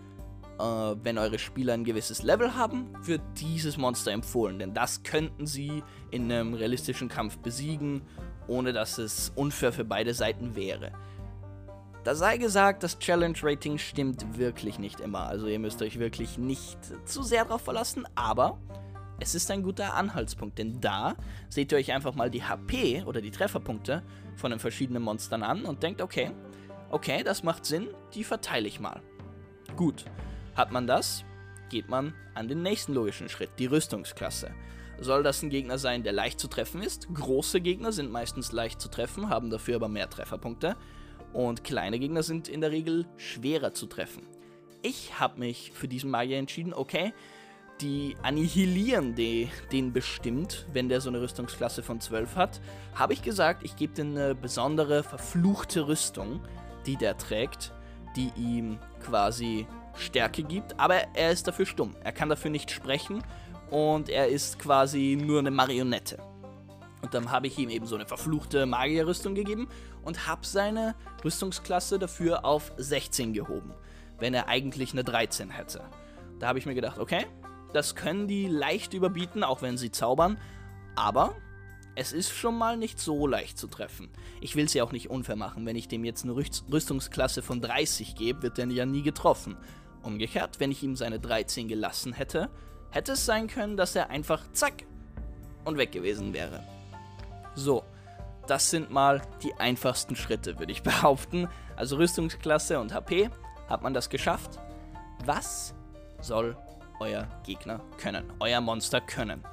äh, 0.61 0.97
wenn 1.03 1.19
eure 1.19 1.39
Spieler 1.39 1.75
ein 1.75 1.85
gewisses 1.85 2.23
Level 2.23 2.55
haben, 2.55 2.93
wird 3.03 3.23
dieses 3.37 3.77
Monster 3.77 4.13
empfohlen. 4.13 4.59
Denn 4.59 4.75
das 4.75 5.03
könnten 5.03 5.47
sie 5.47 5.83
in 6.11 6.31
einem 6.31 6.55
realistischen 6.55 7.09
Kampf 7.09 7.39
besiegen, 7.39 8.03
ohne 8.47 8.73
dass 8.73 8.99
es 8.99 9.33
unfair 9.35 9.73
für 9.73 9.85
beide 9.85 10.13
Seiten 10.13 10.55
wäre. 10.57 10.93
Da 12.03 12.15
sei 12.15 12.39
gesagt, 12.39 12.83
das 12.83 12.99
Challenge-Rating 12.99 13.77
stimmt 13.77 14.39
wirklich 14.39 14.79
nicht 14.79 15.01
immer. 15.01 15.27
Also 15.27 15.47
ihr 15.47 15.59
müsst 15.59 15.83
euch 15.83 15.99
wirklich 15.99 16.39
nicht 16.39 16.79
zu 17.05 17.23
sehr 17.23 17.45
darauf 17.45 17.61
verlassen, 17.61 18.07
aber 18.15 18.59
es 19.21 19.35
ist 19.35 19.51
ein 19.51 19.63
guter 19.63 19.93
Anhaltspunkt, 19.95 20.59
denn 20.59 20.81
da 20.81 21.15
seht 21.51 21.73
ihr 21.73 21.79
euch 21.79 21.93
einfach 21.93 22.15
mal 22.15 22.31
die 22.31 22.43
HP 22.43 23.05
oder 23.05 23.21
die 23.21 23.31
Trefferpunkte 23.31 24.03
von 24.35 24.51
den 24.51 24.61
verschiedenen 24.61 25.03
Monstern 25.03 25.43
an 25.43 25.67
und 25.67 25.83
denkt, 25.83 26.01
okay, 26.01 26.31
okay, 26.89 27.23
das 27.23 27.43
macht 27.43 27.67
Sinn, 27.67 27.89
die 28.15 28.25
verteile 28.25 28.67
ich 28.67 28.81
mal. 28.81 29.03
Gut, 29.77 30.07
hat 30.57 30.73
man 30.73 30.87
das, 30.87 31.23
geht 31.69 31.91
man 31.91 32.15
an 32.35 32.49
den 32.49 32.63
nächsten 32.63 32.95
logischen 32.95 33.29
Schritt, 33.29 33.51
die 33.59 33.67
Rüstungsklasse. 33.67 34.53
Soll 35.01 35.23
das 35.23 35.43
ein 35.43 35.51
Gegner 35.51 35.77
sein, 35.77 36.03
der 36.03 36.13
leicht 36.13 36.41
zu 36.41 36.49
treffen 36.49 36.83
ist? 36.83 37.09
Große 37.13 37.61
Gegner 37.61 37.93
sind 37.93 38.11
meistens 38.11 38.53
leicht 38.53 38.81
zu 38.81 38.89
treffen, 38.89 39.29
haben 39.29 39.51
dafür 39.51 39.77
aber 39.77 39.89
mehr 39.89 40.09
Trefferpunkte. 40.09 40.77
Und 41.33 41.65
kleine 41.65 41.99
Gegner 41.99 42.23
sind 42.23 42.49
in 42.49 42.61
der 42.61 42.71
Regel 42.71 43.07
schwerer 43.17 43.73
zu 43.73 43.87
treffen. 43.87 44.27
Ich 44.83 45.21
habe 45.21 45.39
mich 45.39 45.73
für 45.73 45.89
diesen 45.89 46.11
Magier 46.11 46.39
entschieden, 46.39 46.75
okay, 46.75 47.13
die 47.81 48.17
annihilieren 48.23 49.15
die, 49.15 49.49
den 49.73 49.93
bestimmt, 49.93 50.67
wenn 50.73 50.89
der 50.89 51.01
so 51.01 51.09
eine 51.09 51.21
Rüstungsklasse 51.21 51.83
von 51.83 52.01
12 52.01 52.37
hat, 52.37 52.61
habe 52.95 53.13
ich 53.13 53.23
gesagt, 53.23 53.63
ich 53.65 53.77
gebe 53.77 53.95
dir 53.95 54.05
eine 54.05 54.35
besondere 54.35 55.03
verfluchte 55.03 55.87
Rüstung, 55.87 56.41
die 56.87 56.97
der 56.97 57.17
trägt, 57.17 57.73
die 58.17 58.33
ihm 58.37 58.79
quasi 59.03 59.67
Stärke 59.95 60.43
gibt, 60.43 60.79
aber 60.79 60.97
er 61.15 61.31
ist 61.31 61.47
dafür 61.47 61.67
stumm. 61.67 61.95
Er 62.03 62.13
kann 62.13 62.29
dafür 62.29 62.51
nicht 62.51 62.71
sprechen 62.71 63.23
und 63.71 64.09
er 64.09 64.29
ist 64.29 64.59
quasi 64.59 65.19
nur 65.21 65.39
eine 65.39 65.51
Marionette. 65.51 66.19
Und 67.03 67.15
dann 67.15 67.31
habe 67.31 67.47
ich 67.47 67.59
ihm 67.59 67.71
eben 67.71 67.87
so 67.87 67.95
eine 67.95 68.07
verfluchte 68.07 68.67
Magierrüstung 68.67 69.35
gegeben 69.35 69.69
und 70.03 70.27
habe 70.27 70.47
seine 70.47 70.95
Rüstungsklasse 71.25 71.99
dafür 71.99 72.45
auf 72.45 72.73
16 72.77 73.33
gehoben, 73.33 73.75
wenn 74.19 74.35
er 74.35 74.49
eigentlich 74.49 74.93
eine 74.93 75.05
13 75.05 75.51
hätte. 75.51 75.83
Da 76.39 76.49
habe 76.49 76.59
ich 76.59 76.67
mir 76.67 76.75
gedacht, 76.75 76.99
okay, 76.99 77.27
das 77.73 77.95
können 77.95 78.27
die 78.27 78.49
leicht 78.49 78.95
überbieten, 78.95 79.45
auch 79.45 79.63
wenn 79.63 79.77
sie 79.77 79.91
zaubern, 79.91 80.39
aber 80.97 81.35
es 81.97 82.13
ist 82.13 82.31
schon 82.31 82.57
mal 82.57 82.77
nicht 82.77 82.99
so 82.99 83.27
leicht 83.27 83.59
zu 83.59 83.67
treffen. 83.67 84.09
Ich 84.41 84.57
will 84.57 84.65
es 84.65 84.75
ja 84.75 84.85
auch 84.85 84.93
nicht 84.93 85.11
unfair 85.11 85.37
machen. 85.37 85.67
Wenn 85.67 85.77
ich 85.77 85.89
dem 85.89 86.05
jetzt 86.05 86.25
eine 86.25 86.35
Rüstungsklasse 86.35 87.43
von 87.43 87.61
30 87.61 88.15
gebe, 88.15 88.43
wird 88.43 88.59
er 88.59 88.67
ja 88.69 88.87
nie 88.87 89.03
getroffen. 89.03 89.57
Umgekehrt, 90.03 90.61
wenn 90.61 90.71
ich 90.71 90.83
ihm 90.83 90.97
seine 90.97 91.21
13 91.21 91.69
gelassen 91.69 92.13
hätte, 92.13 92.49
hätte 92.91 93.13
es 93.13 93.27
sein 93.27 93.49
können, 93.49 93.77
dass 93.77 93.95
er 93.97 94.09
einfach 94.09 94.51
zack 94.53 94.85
und 95.65 95.77
weg 95.77 95.93
gewesen 95.93 96.33
wäre. 96.33 96.63
So, 97.55 97.85
das 98.51 98.69
sind 98.69 98.91
mal 98.91 99.23
die 99.45 99.55
einfachsten 99.55 100.17
Schritte, 100.17 100.59
würde 100.59 100.73
ich 100.73 100.83
behaupten. 100.83 101.49
Also 101.77 101.97
Rüstungsklasse 101.97 102.81
und 102.81 102.93
HP, 102.93 103.31
hat 103.69 103.83
man 103.83 103.95
das 103.95 104.11
geschafft. 104.11 104.59
Was 105.25 105.73
soll 106.21 106.57
euer 106.99 107.29
Gegner 107.45 107.81
können, 107.97 108.31
euer 108.41 108.61
Monster 108.61 109.01
können? 109.01 109.45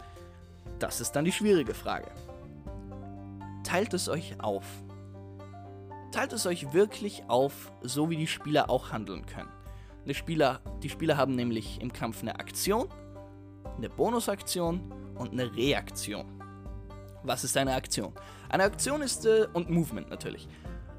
Das 0.80 1.00
ist 1.00 1.12
dann 1.12 1.26
die 1.26 1.32
schwierige 1.32 1.74
Frage. 1.74 2.08
Teilt 3.64 3.94
es 3.94 4.10
euch 4.10 4.40
auf. 4.42 4.66
Teilt 6.12 6.34
es 6.34 6.46
euch 6.48 6.74
wirklich 6.74 7.24
auf, 7.28 7.72
so 7.82 8.10
wie 8.10 8.18
die 8.18 8.28
Spieler 8.28 8.70
auch 8.70 8.92
handeln 8.92 9.26
können. 9.26 9.52
Die 10.06 10.16
Spieler, 10.16 10.62
die 10.82 10.90
Spieler 10.90 11.18
haben 11.18 11.36
nämlich 11.36 11.82
im 11.82 11.94
Kampf 11.94 12.22
eine 12.22 12.40
Aktion, 12.40 12.88
eine 13.78 13.90
Bonusaktion 13.90 14.92
und 15.16 15.34
eine 15.34 15.54
Reaktion. 15.56 16.26
Was 17.24 17.44
ist 17.44 17.58
eine 17.58 17.76
Aktion? 17.76 18.14
Eine 18.50 18.64
Aktion 18.64 19.02
ist, 19.02 19.26
äh, 19.26 19.48
und 19.54 19.70
Movement 19.70 20.10
natürlich. 20.10 20.48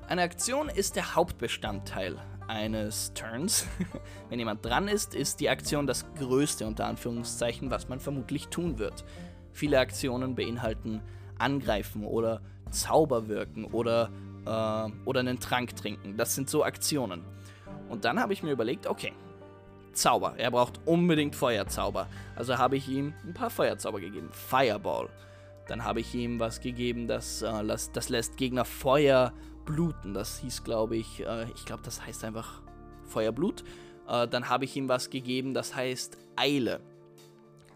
Eine 0.07 0.23
Aktion 0.23 0.69
ist 0.69 0.97
der 0.97 1.15
Hauptbestandteil 1.15 2.17
eines 2.47 3.13
Turns. 3.15 3.67
Wenn 4.29 4.39
jemand 4.39 4.65
dran 4.65 4.89
ist, 4.89 5.15
ist 5.15 5.41
die 5.41 5.49
Aktion 5.49 5.87
das 5.87 6.07
größte 6.15 6.67
unter 6.67 6.87
Anführungszeichen, 6.87 7.71
was 7.71 7.89
man 7.89 8.01
vermutlich 8.01 8.49
tun 8.49 8.79
wird. 8.79 9.05
Viele 9.53 9.79
Aktionen 9.79 10.35
beinhalten 10.35 11.03
Angreifen 11.39 12.05
oder 12.05 12.41
Zauber 12.71 13.29
wirken 13.29 13.65
oder, 13.65 14.11
äh, 14.45 14.91
oder 15.05 15.21
einen 15.21 15.41
Trank 15.41 15.77
trinken. 15.77 16.17
Das 16.17 16.35
sind 16.35 16.51
so 16.51 16.65
Aktionen. 16.65 17.23
Und 17.89 18.05
dann 18.05 18.21
habe 18.21 18.33
ich 18.33 18.43
mir 18.43 18.53
überlegt, 18.53 18.87
okay, 18.87 19.13
Zauber. 19.93 20.35
Er 20.37 20.51
braucht 20.51 20.81
unbedingt 20.87 21.35
Feuerzauber. 21.35 22.07
Also 22.37 22.57
habe 22.57 22.77
ich 22.77 22.89
ihm 22.89 23.15
ein 23.25 23.35
paar 23.35 23.51
Feuerzauber 23.51 24.01
gegeben. 24.01 24.29
Fireball. 24.33 25.09
Dann 25.69 25.85
habe 25.85 26.01
ich 26.01 26.15
ihm 26.15 26.41
was 26.41 26.61
gegeben, 26.61 27.07
das, 27.07 27.43
äh, 27.43 27.65
das, 27.65 27.93
das 27.93 28.09
lässt 28.09 28.37
Gegner 28.37 28.65
Feuer 28.65 29.33
bluten. 29.65 30.15
Das 30.15 30.41
hieß, 30.41 30.65
glaube 30.65 30.97
ich, 30.97 31.25
äh, 31.25 31.45
ich 31.55 31.65
glaube, 31.65 31.83
das 31.85 32.05
heißt 32.05 32.25
einfach 32.25 32.63
Feuerblut. 33.05 33.63
Äh, 34.09 34.27
dann 34.27 34.49
habe 34.49 34.65
ich 34.65 34.75
ihm 34.77 34.89
was 34.89 35.11
gegeben, 35.11 35.55
das 35.55 35.77
heißt 35.77 36.19
Eile. 36.37 36.81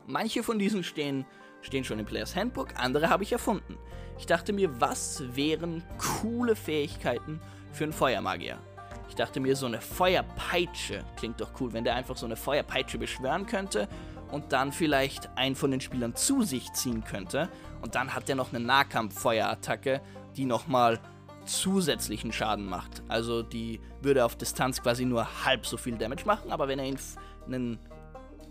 Manche 0.06 0.42
von 0.42 0.58
diesen 0.58 0.82
stehen 0.82 1.24
stehen 1.62 1.84
schon 1.84 1.98
im 1.98 2.06
Players 2.06 2.34
Handbook, 2.36 2.68
andere 2.76 3.08
habe 3.08 3.22
ich 3.22 3.32
erfunden. 3.32 3.78
Ich 4.18 4.26
dachte 4.26 4.52
mir, 4.52 4.80
was 4.80 5.22
wären 5.34 5.82
coole 5.98 6.54
Fähigkeiten 6.54 7.40
für 7.72 7.84
einen 7.84 7.92
Feuermagier? 7.92 8.58
Ich 9.08 9.14
dachte 9.14 9.40
mir, 9.40 9.54
so 9.56 9.66
eine 9.66 9.80
Feuerpeitsche 9.80 11.04
klingt 11.16 11.40
doch 11.40 11.50
cool, 11.60 11.72
wenn 11.72 11.84
der 11.84 11.94
einfach 11.94 12.16
so 12.16 12.26
eine 12.26 12.36
Feuerpeitsche 12.36 12.98
beschwören 12.98 13.46
könnte 13.46 13.88
und 14.32 14.52
dann 14.52 14.72
vielleicht 14.72 15.30
einen 15.36 15.54
von 15.54 15.70
den 15.70 15.80
Spielern 15.80 16.16
zu 16.16 16.42
sich 16.42 16.72
ziehen 16.72 17.04
könnte. 17.04 17.48
Und 17.82 17.94
dann 17.94 18.14
hat 18.14 18.28
er 18.28 18.34
noch 18.34 18.52
eine 18.52 18.64
Nahkampf-Feuerattacke, 18.64 20.00
die 20.36 20.46
nochmal 20.46 20.98
zusätzlichen 21.44 22.32
Schaden 22.32 22.66
macht. 22.66 23.02
Also 23.08 23.42
die 23.42 23.80
würde 24.00 24.24
auf 24.24 24.36
Distanz 24.36 24.82
quasi 24.82 25.04
nur 25.04 25.44
halb 25.44 25.66
so 25.66 25.76
viel 25.76 25.96
Damage 25.96 26.24
machen, 26.24 26.50
aber 26.50 26.68
wenn 26.68 26.78
er 26.78 26.94
einen 27.46 27.78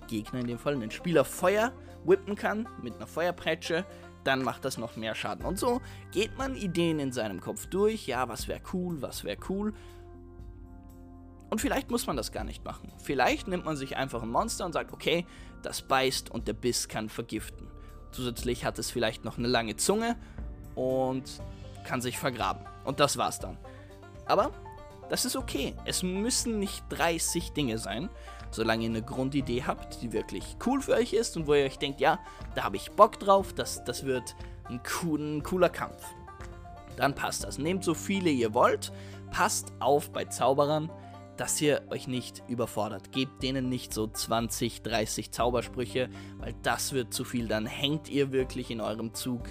Gegner 0.08 0.40
in 0.40 0.48
dem 0.48 0.60
Fall, 0.60 0.74
einen 0.74 0.92
Spieler 0.92 1.26
Feuer 1.26 1.74
whippen 2.04 2.36
kann 2.36 2.68
mit 2.82 2.96
einer 2.96 3.08
Feuerpeitsche, 3.08 3.86
dann 4.24 4.44
macht 4.44 4.66
das 4.66 4.78
noch 4.78 4.98
mehr 4.98 5.16
Schaden. 5.16 5.46
Und 5.46 5.58
so 5.58 5.82
geht 6.12 6.38
man 6.38 6.56
Ideen 6.56 7.00
in 7.00 7.12
seinem 7.12 7.42
Kopf 7.42 7.66
durch. 7.68 8.08
Ja, 8.08 8.28
was 8.28 8.48
wäre 8.48 8.62
cool, 8.74 9.02
was 9.02 9.24
wäre 9.24 9.38
cool. 9.50 9.74
Und 11.50 11.60
vielleicht 11.60 11.92
muss 11.92 12.08
man 12.08 12.16
das 12.16 12.32
gar 12.32 12.44
nicht 12.44 12.64
machen. 12.64 12.94
Vielleicht 13.04 13.48
nimmt 13.48 13.66
man 13.66 13.76
sich 13.76 13.98
einfach 13.98 14.22
ein 14.24 14.30
Monster 14.30 14.66
und 14.66 14.74
sagt, 14.74 14.94
okay, 14.94 15.26
das 15.66 15.82
beißt 15.82 16.32
und 16.32 16.48
der 16.48 16.54
Biss 16.54 16.88
kann 16.88 17.10
vergiften. 17.10 17.68
Zusätzlich 18.12 18.66
hat 18.66 18.78
es 18.80 18.92
vielleicht 18.92 19.24
noch 19.24 19.38
eine 19.38 19.48
lange 19.48 19.76
Zunge 19.78 20.18
und 20.76 21.24
kann 21.86 22.02
sich 22.02 22.18
vergraben. 22.18 22.66
Und 22.84 23.00
das 23.00 23.18
war's 23.18 23.40
dann. 23.40 23.58
Aber 24.26 24.52
das 25.10 25.26
ist 25.26 25.36
okay. 25.36 25.76
Es 25.86 26.04
müssen 26.04 26.60
nicht 26.60 26.84
30 26.90 27.52
Dinge 27.52 27.78
sein 27.78 28.10
solange 28.52 28.84
ihr 28.84 28.90
eine 28.90 29.02
Grundidee 29.02 29.64
habt, 29.66 30.02
die 30.02 30.12
wirklich 30.12 30.58
cool 30.66 30.82
für 30.82 30.94
euch 30.94 31.14
ist 31.14 31.36
und 31.38 31.48
wo 31.48 31.54
ihr 31.54 31.66
euch 31.66 31.80
denkt, 31.80 32.00
ja, 32.00 32.20
da 32.54 32.64
habe 32.64 32.76
ich 32.76 32.92
Bock 32.92 33.20
drauf, 33.20 33.54
das, 33.54 33.84
das 33.84 34.06
wird 34.06 34.36
ein, 34.66 34.82
cool, 35.02 35.20
ein 35.20 35.44
cooler 35.44 35.70
Kampf. 35.70 36.04
Dann 36.98 37.16
passt 37.16 37.46
das. 37.46 37.58
Nehmt 37.58 37.84
so 37.84 37.94
viele 37.94 38.30
ihr 38.30 38.54
wollt, 38.54 38.92
passt 39.32 39.72
auf 39.80 40.12
bei 40.12 40.26
Zauberern, 40.26 40.92
dass 41.42 41.60
ihr 41.60 41.82
euch 41.90 42.08
nicht 42.08 42.44
überfordert. 42.48 43.12
Gebt 43.12 43.42
denen 43.42 43.68
nicht 43.68 43.96
so 43.96 44.06
20, 44.06 44.84
30 44.84 45.32
Zaubersprüche, 45.32 46.08
weil 46.38 46.54
das 46.62 46.94
wird 46.94 47.16
zu 47.16 47.24
viel. 47.24 47.48
Dann 47.48 47.66
hängt 47.66 48.10
ihr 48.10 48.32
wirklich 48.32 48.70
in 48.70 48.80
eurem 48.80 49.16
Zug 49.16 49.46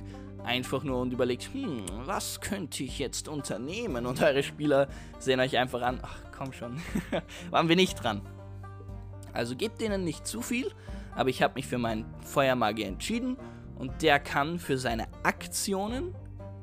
einfach 0.45 0.85
nur 0.85 1.01
und 1.01 1.13
überlegt, 1.13 1.53
hm, 1.53 1.85
was 2.05 2.41
könnte 2.41 2.85
ich 2.85 3.01
jetzt 3.01 3.27
unternehmen? 3.27 4.07
Und 4.07 4.23
eure 4.23 4.45
Spieler 4.45 4.87
sehen 5.19 5.41
euch 5.41 5.59
einfach 5.59 5.83
an, 5.83 5.99
ach 6.01 6.23
komm 6.31 6.53
schon, 6.53 6.81
waren 7.51 7.69
wir 7.69 7.75
nicht 7.75 8.01
dran. 8.01 8.23
Also 9.33 9.57
gebt 9.57 9.81
denen 9.81 10.05
nicht 10.05 10.29
zu 10.29 10.43
viel, 10.43 10.71
aber 11.17 11.31
ich 11.31 11.43
habe 11.43 11.55
mich 11.55 11.67
für 11.67 11.79
meinen 11.79 12.05
Feuermagier 12.21 12.87
entschieden 12.87 13.37
und 13.75 14.01
der 14.03 14.21
kann 14.21 14.61
für 14.61 14.79
seine 14.79 15.09
Aktionen, 15.25 16.15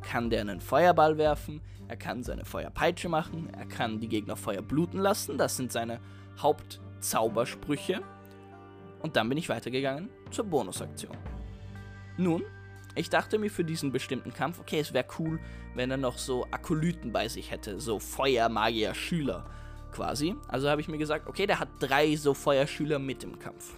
kann 0.09 0.29
der 0.29 0.39
einen 0.39 0.61
Feuerball 0.61 1.17
werfen, 1.17 1.59
er 1.87 1.97
kann 1.97 2.23
seine 2.23 2.45
Feuerpeitsche 2.45 3.09
machen, 3.09 3.49
er 3.53 3.65
kann 3.65 3.99
die 3.99 4.09
Gegner 4.09 4.35
Feuer 4.35 4.61
bluten 4.61 4.99
lassen, 4.99 5.37
das 5.37 5.57
sind 5.57 5.71
seine 5.71 5.99
Hauptzaubersprüche. 6.39 8.01
Und 9.01 9.15
dann 9.15 9.29
bin 9.29 9.37
ich 9.37 9.49
weitergegangen 9.49 10.09
zur 10.31 10.45
Bonusaktion. 10.45 11.15
Nun, 12.17 12.43
ich 12.95 13.09
dachte 13.09 13.37
mir 13.37 13.51
für 13.51 13.63
diesen 13.63 13.91
bestimmten 13.91 14.33
Kampf, 14.33 14.59
okay, 14.59 14.79
es 14.79 14.91
wäre 14.91 15.05
cool, 15.19 15.39
wenn 15.75 15.91
er 15.91 15.97
noch 15.97 16.17
so 16.17 16.45
Akolyten 16.49 17.11
bei 17.11 17.27
sich 17.27 17.51
hätte, 17.51 17.79
so 17.79 17.99
Feuermagier-Schüler 17.99 19.45
quasi. 19.91 20.35
Also 20.47 20.69
habe 20.69 20.81
ich 20.81 20.87
mir 20.87 20.97
gesagt, 20.97 21.27
okay, 21.27 21.45
der 21.45 21.59
hat 21.59 21.69
drei 21.79 22.15
so 22.15 22.33
Feuerschüler 22.33 22.99
mit 22.99 23.23
im 23.23 23.37
Kampf. 23.37 23.77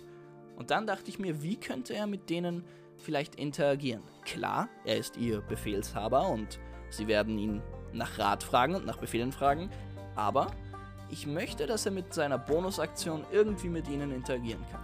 Und 0.55 0.71
dann 0.71 0.87
dachte 0.87 1.09
ich 1.09 1.19
mir, 1.19 1.41
wie 1.41 1.57
könnte 1.57 1.93
er 1.93 2.07
mit 2.07 2.29
denen 2.29 2.63
vielleicht 2.97 3.35
interagieren? 3.35 4.03
Klar, 4.25 4.69
er 4.85 4.97
ist 4.97 5.17
ihr 5.17 5.41
Befehlshaber 5.41 6.29
und 6.29 6.59
sie 6.89 7.07
werden 7.07 7.37
ihn 7.37 7.61
nach 7.93 8.17
Rat 8.19 8.43
fragen 8.43 8.75
und 8.75 8.85
nach 8.85 8.97
Befehlen 8.97 9.31
fragen, 9.31 9.69
aber 10.15 10.47
ich 11.09 11.25
möchte, 11.25 11.65
dass 11.65 11.85
er 11.85 11.91
mit 11.91 12.13
seiner 12.13 12.37
Bonusaktion 12.37 13.25
irgendwie 13.31 13.69
mit 13.69 13.87
ihnen 13.87 14.11
interagieren 14.11 14.63
kann. 14.71 14.81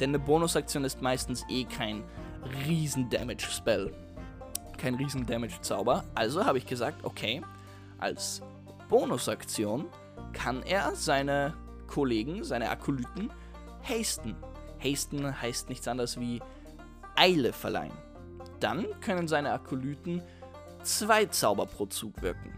Denn 0.00 0.10
eine 0.10 0.18
Bonusaktion 0.18 0.84
ist 0.84 1.02
meistens 1.02 1.44
eh 1.48 1.64
kein 1.64 2.04
Riesen-Damage-Spell. 2.66 3.92
Kein 4.76 4.94
Riesen-Damage-Zauber. 4.94 6.04
Also 6.14 6.44
habe 6.44 6.58
ich 6.58 6.66
gesagt, 6.66 7.04
okay, 7.04 7.42
als 7.98 8.42
Bonusaktion 8.88 9.86
kann 10.32 10.62
er 10.62 10.94
seine 10.94 11.54
Kollegen, 11.86 12.44
seine 12.44 12.70
Akolyten, 12.70 13.30
hasten. 13.82 14.36
Hasten 14.82 15.40
heißt 15.40 15.68
nichts 15.68 15.88
anderes 15.88 16.18
wie 16.20 16.40
Eile 17.16 17.52
verleihen. 17.52 17.92
Dann 18.60 18.86
können 19.00 19.28
seine 19.28 19.52
Akolyten 19.52 20.22
zwei 20.82 21.26
Zauber 21.26 21.66
pro 21.66 21.86
Zug 21.86 22.22
wirken. 22.22 22.52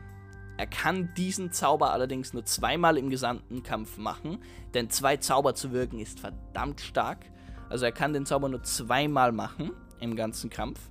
Er 0.56 0.66
kann 0.66 1.14
diesen 1.16 1.52
Zauber 1.52 1.92
allerdings 1.92 2.34
nur 2.34 2.44
zweimal 2.44 2.98
im 2.98 3.08
gesamten 3.08 3.62
Kampf 3.62 3.96
machen, 3.96 4.42
denn 4.74 4.90
zwei 4.90 5.16
Zauber 5.16 5.54
zu 5.54 5.72
wirken 5.72 5.98
ist 5.98 6.20
verdammt 6.20 6.82
stark. 6.82 7.24
Also 7.70 7.86
er 7.86 7.92
kann 7.92 8.12
den 8.12 8.26
Zauber 8.26 8.48
nur 8.48 8.62
zweimal 8.62 9.32
machen 9.32 9.70
im 10.00 10.16
ganzen 10.16 10.50
Kampf. 10.50 10.90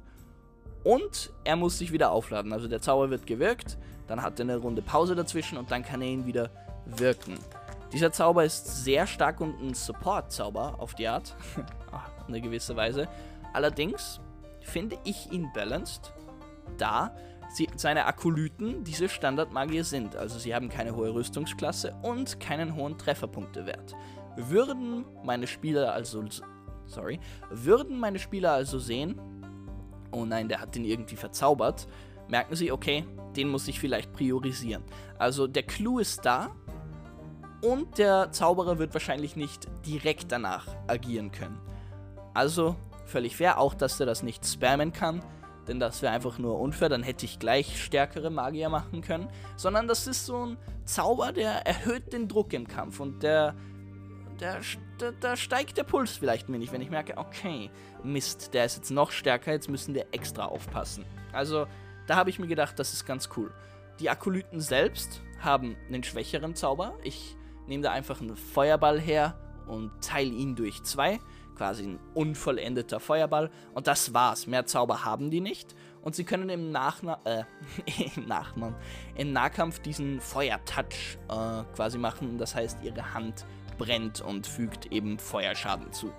Und 0.84 1.32
er 1.44 1.56
muss 1.56 1.78
sich 1.78 1.92
wieder 1.92 2.12
aufladen. 2.12 2.54
Also 2.54 2.68
der 2.68 2.82
Zauber 2.82 3.10
wird 3.10 3.28
gewirkt, 3.28 3.78
dann 4.08 4.24
hat 4.24 4.40
er 4.40 4.46
eine 4.46 4.58
Runde 4.58 4.82
Pause 4.82 5.14
dazwischen 5.14 5.58
und 5.58 5.70
dann 5.72 5.84
kann 5.84 6.02
er 6.02 6.08
ihn 6.08 6.26
wieder 6.26 6.50
wirken. 6.86 7.36
Dieser 7.92 8.12
Zauber 8.12 8.46
ist 8.46 8.84
sehr 8.84 9.08
stark 9.08 9.42
und 9.42 9.60
ein 9.62 9.74
Support-Zauber 9.74 10.76
auf 10.80 10.96
die 10.96 11.08
Art, 11.08 11.36
auf 11.92 12.28
eine 12.28 12.40
gewisse 12.42 12.76
Weise. 12.76 13.08
Allerdings 13.54 14.20
finde 14.62 14.98
ich 15.04 15.32
ihn 15.32 15.52
balanced, 15.54 16.14
da 16.78 17.16
sie, 17.50 17.68
seine 17.76 18.06
Akolyten 18.06 18.84
diese 18.84 19.10
Standardmagier 19.10 19.84
sind. 19.84 20.16
Also 20.16 20.40
sie 20.40 20.54
haben 20.54 20.70
keine 20.70 20.96
hohe 20.96 21.14
Rüstungsklasse 21.14 21.96
und 22.02 22.40
keinen 22.40 22.76
hohen 22.76 22.98
Trefferpunktewert. 22.98 23.96
Würden 24.38 25.06
meine 25.24 25.48
Spieler 25.48 25.94
also 25.94 26.24
sorry, 26.86 27.20
würden 27.50 28.00
meine 28.00 28.20
Spieler 28.20 28.52
also 28.54 28.80
sehen, 28.80 29.20
oh 30.12 30.26
nein, 30.26 30.50
der 30.50 30.62
hat 30.62 30.76
den 30.76 30.86
irgendwie 30.86 31.16
verzaubert, 31.16 31.88
merken 32.28 32.56
sie, 32.56 32.72
okay, 32.72 33.06
den 33.36 33.50
muss 33.50 33.68
ich 33.68 33.80
vielleicht 33.80 34.12
priorisieren. 34.12 34.84
Also 35.18 35.48
der 35.48 35.64
Clou 35.64 36.00
ist 36.00 36.26
da 36.26 36.52
und 37.62 37.98
der 37.98 38.32
Zauberer 38.32 38.80
wird 38.80 38.94
wahrscheinlich 38.94 39.36
nicht 39.36 39.68
direkt 39.86 40.32
danach 40.32 40.68
agieren 40.88 41.32
können. 41.32 41.60
Also 42.34 42.76
völlig 43.06 43.36
fair, 43.36 43.60
auch 43.60 43.74
dass 43.74 44.00
er 44.00 44.06
das 44.06 44.24
nicht 44.24 44.46
spammen 44.46 44.94
kann, 44.94 45.22
denn 45.70 45.80
das 45.80 46.02
wäre 46.02 46.12
einfach 46.12 46.40
nur 46.40 46.60
unfair, 46.60 46.90
dann 46.90 47.04
hätte 47.04 47.26
ich 47.26 47.40
gleich 47.40 47.82
stärkere 47.82 48.30
Magier 48.30 48.70
machen 48.70 49.02
können, 49.02 49.30
sondern 49.56 49.88
das 49.88 50.08
ist 50.08 50.26
so 50.26 50.46
ein 50.46 50.58
Zauber, 50.84 51.32
der 51.32 51.66
erhöht 51.66 52.12
den 52.12 52.28
Druck 52.28 52.54
im 52.54 52.68
Kampf 52.68 53.00
und 53.00 53.24
der 53.24 53.56
da, 54.40 54.60
da, 55.20 55.36
steigt 55.36 55.78
der 55.78 55.84
Puls 55.84 56.12
vielleicht 56.12 56.48
ein 56.48 56.54
wenig, 56.54 56.72
wenn 56.72 56.82
ich 56.82 56.90
merke, 56.90 57.18
okay, 57.18 57.70
Mist, 58.04 58.54
der 58.54 58.66
ist 58.66 58.78
jetzt 58.78 58.90
noch 58.90 59.12
stärker, 59.12 59.52
jetzt 59.52 59.70
müssen 59.70 59.94
wir 59.94 60.08
extra 60.12 60.46
aufpassen. 60.46 61.04
Also, 61.34 61.68
da 62.08 62.16
habe 62.16 62.30
ich 62.30 62.40
mir 62.40 62.48
gedacht, 62.48 62.80
das 62.80 62.94
ist 62.94 63.06
ganz 63.06 63.30
cool. 63.36 63.52
Die 64.00 64.10
Akolyten 64.10 64.62
selbst 64.62 65.22
haben 65.40 65.76
einen 65.88 66.04
schwächeren 66.04 66.56
Zauber. 66.56 66.98
Ich 67.04 67.36
nehme 67.68 67.84
da 67.84 67.92
einfach 67.92 68.22
einen 68.22 68.38
Feuerball 68.38 69.00
her 69.00 69.38
und 69.68 69.92
teile 70.02 70.32
ihn 70.32 70.56
durch 70.56 70.84
zwei. 70.84 71.20
Quasi 71.60 71.84
ein 71.84 72.00
unvollendeter 72.14 73.02
Feuerball. 73.02 73.52
Und 73.74 73.88
das 73.88 74.14
war's. 74.14 74.48
Mehr 74.48 74.66
Zauber 74.66 75.04
haben 75.04 75.30
die 75.30 75.42
nicht. 75.42 75.76
Und 76.02 76.16
sie 76.16 76.24
können 76.24 76.48
im, 76.48 76.72
Nachna 76.72 77.20
äh, 77.26 77.44
im, 78.16 78.28
Nachmann, 78.28 78.76
im 79.16 79.34
Nahkampf 79.34 79.80
diesen 79.80 80.22
Feuertouch 80.22 81.18
äh, 81.28 81.64
quasi 81.76 81.98
machen. 81.98 82.38
Das 82.38 82.56
heißt, 82.56 82.78
ihre 82.82 83.14
Hand 83.14 83.46
brennt 83.78 84.22
und 84.22 84.48
fügt 84.48 84.86
eben 84.94 85.20
Feuerschaden 85.20 85.92
zu. 85.92 86.14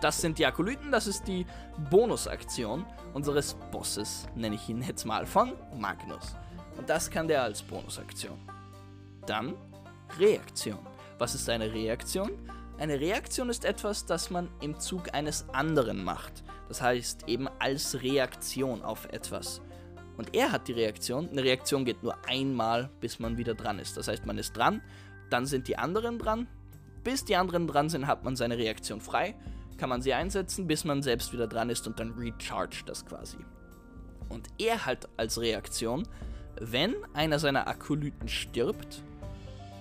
Das 0.00 0.20
sind 0.20 0.38
die 0.38 0.46
Akolyten, 0.46 0.92
das 0.92 1.08
ist 1.08 1.26
die 1.26 1.44
Bonusaktion 1.90 2.86
unseres 3.14 3.54
Bosses, 3.72 4.28
nenne 4.36 4.54
ich 4.54 4.68
ihn 4.68 4.80
jetzt 4.82 5.04
mal, 5.04 5.26
von 5.26 5.54
Magnus. 5.76 6.36
Und 6.76 6.88
das 6.88 7.10
kann 7.10 7.26
der 7.26 7.42
als 7.42 7.62
Bonusaktion. 7.62 8.38
Dann 9.26 9.54
Reaktion. 10.20 10.78
Was 11.18 11.34
ist 11.34 11.50
eine 11.50 11.72
Reaktion? 11.72 12.30
Eine 12.76 12.98
Reaktion 12.98 13.50
ist 13.50 13.64
etwas, 13.64 14.04
das 14.04 14.30
man 14.30 14.48
im 14.60 14.80
Zug 14.80 15.14
eines 15.14 15.48
anderen 15.50 16.02
macht. 16.02 16.42
Das 16.68 16.82
heißt 16.82 17.28
eben 17.28 17.48
als 17.60 18.02
Reaktion 18.02 18.82
auf 18.82 19.06
etwas. 19.12 19.60
Und 20.16 20.34
er 20.34 20.50
hat 20.50 20.66
die 20.66 20.72
Reaktion. 20.72 21.28
Eine 21.28 21.44
Reaktion 21.44 21.84
geht 21.84 22.02
nur 22.02 22.16
einmal, 22.26 22.90
bis 23.00 23.20
man 23.20 23.36
wieder 23.36 23.54
dran 23.54 23.78
ist. 23.78 23.96
Das 23.96 24.08
heißt, 24.08 24.26
man 24.26 24.38
ist 24.38 24.56
dran, 24.56 24.82
dann 25.30 25.46
sind 25.46 25.68
die 25.68 25.78
anderen 25.78 26.18
dran. 26.18 26.48
Bis 27.04 27.24
die 27.24 27.36
anderen 27.36 27.68
dran 27.68 27.88
sind, 27.88 28.06
hat 28.06 28.24
man 28.24 28.34
seine 28.34 28.58
Reaktion 28.58 29.00
frei. 29.00 29.36
Kann 29.78 29.88
man 29.88 30.02
sie 30.02 30.14
einsetzen, 30.14 30.66
bis 30.66 30.84
man 30.84 31.02
selbst 31.02 31.32
wieder 31.32 31.46
dran 31.46 31.70
ist 31.70 31.86
und 31.86 32.00
dann 32.00 32.12
recharge 32.12 32.82
das 32.86 33.06
quasi. 33.06 33.38
Und 34.28 34.48
er 34.58 34.84
hat 34.84 35.08
als 35.16 35.40
Reaktion, 35.40 36.08
wenn 36.60 36.94
einer 37.12 37.38
seiner 37.38 37.68
Akolyten 37.68 38.28
stirbt, 38.28 39.02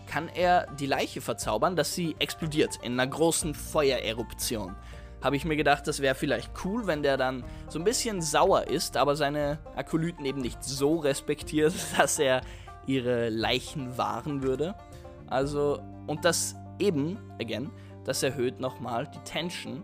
kann 0.07 0.29
er 0.29 0.67
die 0.79 0.85
Leiche 0.85 1.21
verzaubern, 1.21 1.75
dass 1.75 1.95
sie 1.95 2.15
explodiert 2.19 2.77
in 2.83 2.93
einer 2.93 3.07
großen 3.07 3.53
Feuereruption. 3.53 4.75
Habe 5.21 5.37
ich 5.37 5.45
mir 5.45 5.55
gedacht, 5.55 5.87
das 5.87 6.01
wäre 6.01 6.15
vielleicht 6.15 6.51
cool, 6.65 6.85
wenn 6.85 7.01
der 7.01 7.15
dann 7.17 7.43
so 7.69 7.79
ein 7.79 7.85
bisschen 7.85 8.21
sauer 8.21 8.67
ist, 8.67 8.97
aber 8.97 9.15
seine 9.15 9.59
Akolyten 9.75 10.25
eben 10.25 10.41
nicht 10.41 10.63
so 10.63 10.97
respektiert, 10.97 11.73
dass 11.97 12.19
er 12.19 12.41
ihre 12.85 13.29
Leichen 13.29 13.97
wahren 13.97 14.43
würde. 14.43 14.75
Also, 15.27 15.79
und 16.07 16.25
das 16.25 16.55
eben, 16.79 17.17
again, 17.39 17.71
das 18.03 18.21
erhöht 18.21 18.59
nochmal 18.59 19.09
die 19.13 19.23
Tension. 19.23 19.83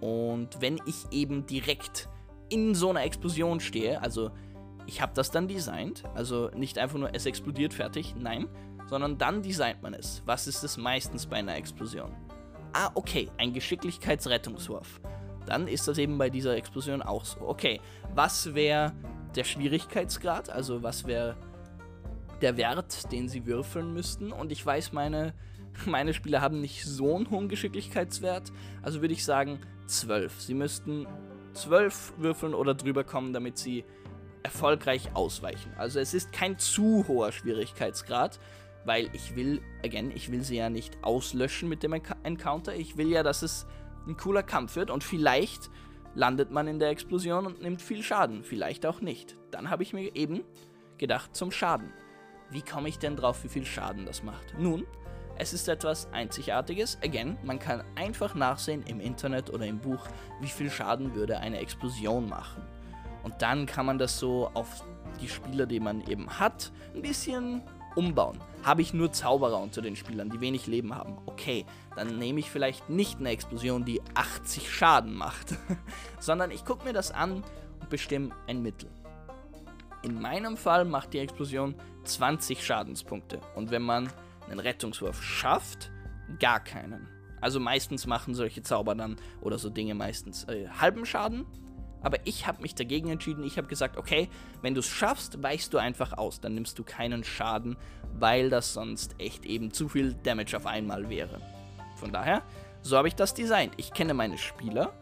Und 0.00 0.60
wenn 0.60 0.80
ich 0.86 1.06
eben 1.10 1.46
direkt 1.46 2.08
in 2.48 2.74
so 2.74 2.90
einer 2.90 3.02
Explosion 3.02 3.60
stehe, 3.60 4.00
also 4.00 4.30
ich 4.86 5.00
habe 5.00 5.12
das 5.14 5.30
dann 5.30 5.48
designt, 5.48 6.04
also 6.14 6.48
nicht 6.54 6.78
einfach 6.78 6.98
nur 6.98 7.14
es 7.14 7.26
explodiert 7.26 7.74
fertig, 7.74 8.14
nein, 8.16 8.48
sondern 8.86 9.18
dann 9.18 9.42
designt 9.42 9.82
man 9.82 9.94
es. 9.94 10.22
Was 10.26 10.46
ist 10.46 10.62
es 10.64 10.76
meistens 10.76 11.26
bei 11.26 11.36
einer 11.36 11.56
Explosion? 11.56 12.12
Ah, 12.72 12.90
okay, 12.94 13.30
ein 13.38 13.52
Geschicklichkeitsrettungswurf. 13.52 15.00
Dann 15.46 15.68
ist 15.68 15.86
das 15.88 15.98
eben 15.98 16.18
bei 16.18 16.30
dieser 16.30 16.56
Explosion 16.56 17.02
auch 17.02 17.24
so. 17.24 17.40
Okay, 17.40 17.80
was 18.14 18.54
wäre 18.54 18.92
der 19.34 19.44
Schwierigkeitsgrad? 19.44 20.50
Also 20.50 20.82
was 20.82 21.06
wäre 21.06 21.36
der 22.40 22.56
Wert, 22.56 23.10
den 23.12 23.28
sie 23.28 23.46
würfeln 23.46 23.92
müssten. 23.92 24.32
Und 24.32 24.52
ich 24.52 24.64
weiß, 24.64 24.92
meine, 24.92 25.34
meine 25.86 26.14
Spieler 26.14 26.40
haben 26.40 26.60
nicht 26.60 26.84
so 26.84 27.16
einen 27.16 27.30
hohen 27.30 27.48
Geschicklichkeitswert. 27.48 28.52
Also 28.82 29.00
würde 29.00 29.14
ich 29.14 29.24
sagen 29.24 29.60
12. 29.86 30.40
Sie 30.40 30.54
müssten 30.54 31.06
12 31.54 32.14
würfeln 32.18 32.54
oder 32.54 32.74
drüber 32.74 33.04
kommen, 33.04 33.32
damit 33.32 33.58
sie 33.58 33.84
erfolgreich 34.42 35.10
ausweichen. 35.14 35.72
Also 35.76 35.98
es 35.98 36.14
ist 36.14 36.32
kein 36.32 36.58
zu 36.58 37.04
hoher 37.08 37.32
Schwierigkeitsgrad, 37.32 38.38
weil 38.86 39.10
ich 39.12 39.36
will, 39.36 39.60
again, 39.84 40.10
ich 40.14 40.30
will 40.30 40.42
sie 40.42 40.56
ja 40.56 40.70
nicht 40.70 40.96
auslöschen 41.02 41.68
mit 41.68 41.82
dem 41.82 41.92
Encounter. 41.92 42.74
Ich 42.74 42.96
will 42.96 43.08
ja, 43.08 43.22
dass 43.22 43.42
es 43.42 43.66
ein 44.06 44.16
cooler 44.16 44.42
Kampf 44.42 44.76
wird 44.76 44.90
und 44.90 45.04
vielleicht 45.04 45.70
landet 46.14 46.50
man 46.50 46.68
in 46.68 46.78
der 46.78 46.90
Explosion 46.90 47.46
und 47.46 47.60
nimmt 47.60 47.82
viel 47.82 48.02
Schaden, 48.02 48.44
vielleicht 48.44 48.86
auch 48.86 49.00
nicht. 49.00 49.36
Dann 49.50 49.68
habe 49.68 49.82
ich 49.82 49.92
mir 49.92 50.14
eben 50.14 50.44
gedacht 50.98 51.34
zum 51.36 51.50
Schaden. 51.50 51.92
Wie 52.50 52.62
komme 52.62 52.88
ich 52.88 52.98
denn 52.98 53.16
drauf, 53.16 53.42
wie 53.44 53.48
viel 53.48 53.66
Schaden 53.66 54.06
das 54.06 54.22
macht? 54.22 54.54
Nun, 54.56 54.86
es 55.36 55.52
ist 55.52 55.68
etwas 55.68 56.10
Einzigartiges. 56.12 56.96
Again, 57.02 57.36
man 57.42 57.58
kann 57.58 57.82
einfach 57.96 58.34
nachsehen 58.34 58.82
im 58.84 59.00
Internet 59.00 59.50
oder 59.50 59.66
im 59.66 59.80
Buch, 59.80 60.06
wie 60.40 60.48
viel 60.48 60.70
Schaden 60.70 61.14
würde 61.14 61.38
eine 61.38 61.58
Explosion 61.58 62.28
machen. 62.28 62.62
Und 63.24 63.42
dann 63.42 63.66
kann 63.66 63.86
man 63.86 63.98
das 63.98 64.18
so 64.18 64.48
auf 64.54 64.84
die 65.20 65.28
Spieler, 65.28 65.66
die 65.66 65.80
man 65.80 66.06
eben 66.06 66.30
hat, 66.38 66.72
ein 66.94 67.02
bisschen 67.02 67.62
umbauen. 67.96 68.38
Habe 68.66 68.82
ich 68.82 68.92
nur 68.92 69.12
Zauberer 69.12 69.60
unter 69.60 69.80
den 69.80 69.94
Spielern, 69.94 70.28
die 70.28 70.40
wenig 70.40 70.66
Leben 70.66 70.92
haben? 70.92 71.18
Okay, 71.26 71.64
dann 71.94 72.18
nehme 72.18 72.40
ich 72.40 72.50
vielleicht 72.50 72.90
nicht 72.90 73.20
eine 73.20 73.30
Explosion, 73.30 73.84
die 73.84 74.02
80 74.14 74.68
Schaden 74.74 75.14
macht, 75.14 75.54
sondern 76.18 76.50
ich 76.50 76.64
gucke 76.64 76.84
mir 76.84 76.92
das 76.92 77.12
an 77.12 77.44
und 77.80 77.90
bestimme 77.90 78.34
ein 78.48 78.62
Mittel. 78.62 78.90
In 80.02 80.20
meinem 80.20 80.56
Fall 80.56 80.84
macht 80.84 81.12
die 81.12 81.20
Explosion 81.20 81.76
20 82.02 82.66
Schadenspunkte. 82.66 83.40
Und 83.54 83.70
wenn 83.70 83.82
man 83.82 84.08
einen 84.50 84.58
Rettungswurf 84.58 85.22
schafft, 85.22 85.92
gar 86.40 86.58
keinen. 86.58 87.06
Also 87.40 87.60
meistens 87.60 88.04
machen 88.08 88.34
solche 88.34 88.64
Zauber 88.64 88.96
dann 88.96 89.14
oder 89.42 89.58
so 89.58 89.70
Dinge 89.70 89.94
meistens 89.94 90.42
äh, 90.48 90.66
halben 90.68 91.06
Schaden. 91.06 91.46
Aber 92.06 92.18
ich 92.22 92.46
habe 92.46 92.62
mich 92.62 92.76
dagegen 92.76 93.08
entschieden. 93.10 93.42
Ich 93.42 93.58
habe 93.58 93.66
gesagt, 93.66 93.96
okay, 93.96 94.28
wenn 94.62 94.74
du 94.74 94.78
es 94.78 94.86
schaffst, 94.86 95.42
weichst 95.42 95.74
du 95.74 95.78
einfach 95.78 96.12
aus. 96.12 96.40
Dann 96.40 96.54
nimmst 96.54 96.78
du 96.78 96.84
keinen 96.84 97.24
Schaden, 97.24 97.76
weil 98.16 98.48
das 98.48 98.74
sonst 98.74 99.16
echt 99.18 99.44
eben 99.44 99.72
zu 99.72 99.88
viel 99.88 100.14
Damage 100.14 100.56
auf 100.56 100.66
einmal 100.66 101.10
wäre. 101.10 101.40
Von 101.96 102.12
daher, 102.12 102.42
so 102.80 102.96
habe 102.96 103.08
ich 103.08 103.16
das 103.16 103.34
designt. 103.34 103.72
Ich 103.76 103.92
kenne 103.92 104.14
meine 104.14 104.38
Spieler 104.38 104.92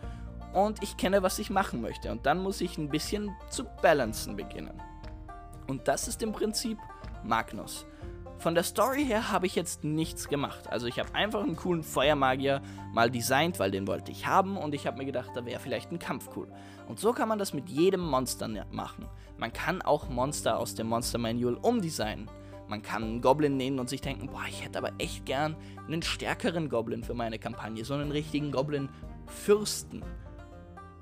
und 0.55 0.83
ich 0.83 0.97
kenne, 0.97 1.23
was 1.23 1.39
ich 1.39 1.51
machen 1.51 1.83
möchte. 1.83 2.11
Und 2.11 2.25
dann 2.25 2.39
muss 2.39 2.63
ich 2.63 2.79
ein 2.79 2.89
bisschen 2.89 3.37
zu 3.51 3.65
balancen 3.83 4.35
beginnen. 4.35 4.81
Und 5.67 5.87
das 5.87 6.09
ist 6.09 6.23
im 6.23 6.33
Prinzip 6.33 6.79
Magnus. 7.23 7.85
Von 8.39 8.55
der 8.55 8.65
Story 8.65 9.05
her 9.05 9.31
habe 9.31 9.47
ich 9.47 9.55
jetzt 9.55 9.85
nichts 9.85 10.29
gemacht. 10.29 10.69
Also 10.71 10.87
ich 10.87 10.99
habe 10.99 11.15
einfach 11.15 11.43
einen 11.43 11.57
coolen 11.57 11.83
Feuermagier 11.83 12.61
mal 12.93 13.11
designt, 13.11 13.59
weil 13.59 13.71
den 13.71 13.87
wollte 13.87 14.11
ich 14.11 14.27
haben 14.27 14.57
und 14.57 14.75
ich 14.75 14.87
habe 14.87 14.99
mir 14.99 15.07
gedacht, 15.07 15.31
da 15.35 15.47
wäre 15.47 15.61
vielleicht 15.61 15.93
ein 15.93 15.99
Kampf 15.99 16.29
cool. 16.37 16.49
Und 16.89 17.01
so 17.01 17.13
kann 17.13 17.29
man 17.29 17.39
das 17.39 17.55
mit 17.55 17.69
jedem 17.69 18.03
Monster 18.03 18.49
machen. 18.71 19.07
Man 19.39 19.53
kann 19.53 19.83
auch 19.83 20.09
Monster 20.09 20.59
aus 20.59 20.75
dem 20.75 20.89
Monster 20.89 21.19
Manual 21.19 21.55
umdesignen. 21.55 22.29
Man 22.69 22.83
kann 22.83 23.03
einen 23.03 23.21
Goblin 23.21 23.57
nehmen 23.57 23.79
und 23.79 23.89
sich 23.89 24.01
denken, 24.01 24.29
boah, 24.29 24.45
ich 24.49 24.65
hätte 24.65 24.79
aber 24.79 24.93
echt 24.99 25.27
gern 25.27 25.57
einen 25.87 26.03
stärkeren 26.03 26.69
Goblin 26.69 27.05
für 27.05 27.15
meine 27.15 27.39
Kampagne, 27.39 27.85
so 27.85 27.95
einen 27.95 28.11
richtigen 28.11 28.53
Goblin-Fürsten. 28.53 30.03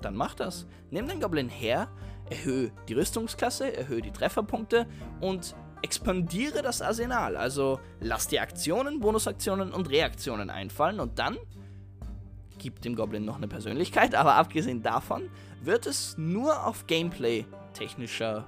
Dann 0.01 0.15
mach 0.15 0.35
das. 0.35 0.67
Nimm 0.91 1.07
den 1.07 1.21
Goblin 1.21 1.49
her, 1.49 1.89
erhöhe 2.29 2.71
die 2.89 2.93
Rüstungsklasse, 2.93 3.75
erhöhe 3.75 4.01
die 4.01 4.11
Trefferpunkte 4.11 4.87
und 5.21 5.55
expandiere 5.83 6.63
das 6.63 6.81
Arsenal. 6.81 7.37
Also 7.37 7.79
lass 7.99 8.27
die 8.27 8.39
Aktionen, 8.39 8.99
Bonusaktionen 8.99 9.71
und 9.71 9.89
Reaktionen 9.89 10.49
einfallen 10.49 10.99
und 10.99 11.19
dann 11.19 11.37
gibt 12.57 12.85
dem 12.85 12.95
Goblin 12.95 13.25
noch 13.25 13.37
eine 13.37 13.47
Persönlichkeit, 13.47 14.15
aber 14.15 14.35
abgesehen 14.35 14.81
davon 14.81 15.29
wird 15.61 15.85
es 15.85 16.17
nur 16.17 16.65
auf 16.65 16.87
Gameplay-technischer 16.87 18.47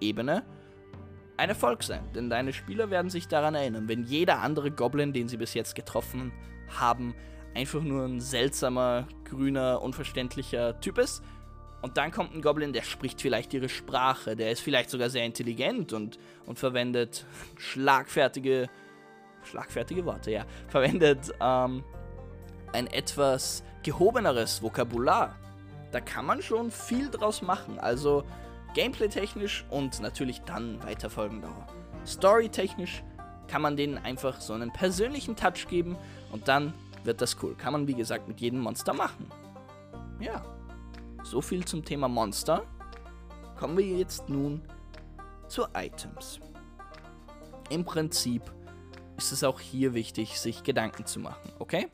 Ebene 0.00 0.42
ein 1.36 1.48
Erfolg 1.48 1.82
sein. 1.82 2.02
Denn 2.14 2.28
deine 2.28 2.52
Spieler 2.52 2.90
werden 2.90 3.10
sich 3.10 3.28
daran 3.28 3.54
erinnern, 3.54 3.88
wenn 3.88 4.04
jeder 4.04 4.40
andere 4.40 4.70
Goblin, 4.70 5.12
den 5.12 5.28
sie 5.28 5.36
bis 5.36 5.54
jetzt 5.54 5.74
getroffen 5.74 6.32
haben, 6.78 7.14
einfach 7.54 7.82
nur 7.82 8.04
ein 8.04 8.20
seltsamer, 8.20 9.06
grüner, 9.24 9.80
unverständlicher 9.82 10.80
Typ 10.80 10.98
ist, 10.98 11.22
Und 11.84 11.98
dann 11.98 12.10
kommt 12.10 12.34
ein 12.34 12.40
Goblin, 12.40 12.72
der 12.72 12.80
spricht 12.80 13.20
vielleicht 13.20 13.52
ihre 13.52 13.68
Sprache, 13.68 14.36
der 14.36 14.50
ist 14.50 14.60
vielleicht 14.60 14.88
sogar 14.88 15.10
sehr 15.10 15.26
intelligent 15.26 15.92
und, 15.92 16.18
und 16.46 16.58
verwendet 16.58 17.26
schlagfertige, 17.58 18.70
schlagfertige 19.42 20.06
Worte, 20.06 20.30
ja, 20.30 20.46
verwendet 20.68 21.30
ähm, 21.42 21.84
ein 22.72 22.86
etwas 22.86 23.62
gehobeneres 23.82 24.62
Vokabular. 24.62 25.36
Da 25.92 26.00
kann 26.00 26.24
man 26.24 26.40
schon 26.40 26.70
viel 26.70 27.10
draus 27.10 27.42
machen. 27.42 27.78
Also 27.78 28.24
gameplay-technisch 28.72 29.66
und 29.68 30.00
natürlich 30.00 30.40
dann 30.40 30.82
weiterfolgender. 30.84 31.50
Story-technisch 32.06 33.04
kann 33.46 33.60
man 33.60 33.76
denen 33.76 33.98
einfach 33.98 34.40
so 34.40 34.54
einen 34.54 34.72
persönlichen 34.72 35.36
Touch 35.36 35.68
geben 35.68 35.98
und 36.32 36.48
dann 36.48 36.72
wird 37.02 37.20
das 37.20 37.36
cool. 37.42 37.54
Kann 37.56 37.74
man 37.74 37.86
wie 37.86 37.94
gesagt 37.94 38.26
mit 38.26 38.40
jedem 38.40 38.60
Monster 38.60 38.94
machen. 38.94 39.30
Ja. 40.18 40.53
So 41.24 41.40
viel 41.40 41.64
zum 41.64 41.82
Thema 41.82 42.06
Monster. 42.06 42.66
Kommen 43.58 43.78
wir 43.78 43.86
jetzt 43.86 44.28
nun 44.28 44.60
zu 45.48 45.64
Items. 45.74 46.38
Im 47.70 47.84
Prinzip 47.84 48.42
ist 49.16 49.32
es 49.32 49.42
auch 49.42 49.58
hier 49.58 49.94
wichtig, 49.94 50.38
sich 50.38 50.62
Gedanken 50.64 51.06
zu 51.06 51.20
machen, 51.20 51.50
okay? 51.58 51.88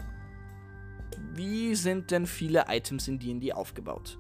Wie 1.33 1.77
sind 1.77 2.11
denn 2.11 2.27
viele 2.27 2.65
Items 2.69 3.07
in 3.07 3.21
D&D 3.21 3.53
aufgebaut? 3.53 4.19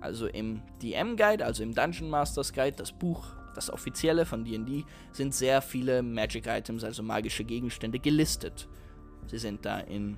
Also 0.00 0.26
im 0.26 0.62
DM-Guide, 0.82 1.44
also 1.44 1.62
im 1.62 1.74
Dungeon 1.74 2.08
Masters 2.08 2.52
Guide, 2.54 2.76
das 2.78 2.92
Buch, 2.92 3.26
das 3.54 3.68
offizielle 3.70 4.24
von 4.24 4.44
D&D, 4.44 4.84
sind 5.12 5.34
sehr 5.34 5.60
viele 5.60 6.02
Magic-Items, 6.02 6.82
also 6.82 7.02
magische 7.02 7.44
Gegenstände, 7.44 7.98
gelistet. 7.98 8.68
Sie 9.26 9.38
sind 9.38 9.66
da 9.66 9.80
in, 9.80 10.16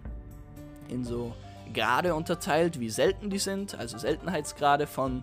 in 0.88 1.04
so 1.04 1.34
Grade 1.72 2.14
unterteilt, 2.14 2.80
wie 2.80 2.90
selten 2.90 3.30
die 3.30 3.38
sind, 3.38 3.78
also 3.78 3.98
Seltenheitsgrade 3.98 4.86
von 4.86 5.22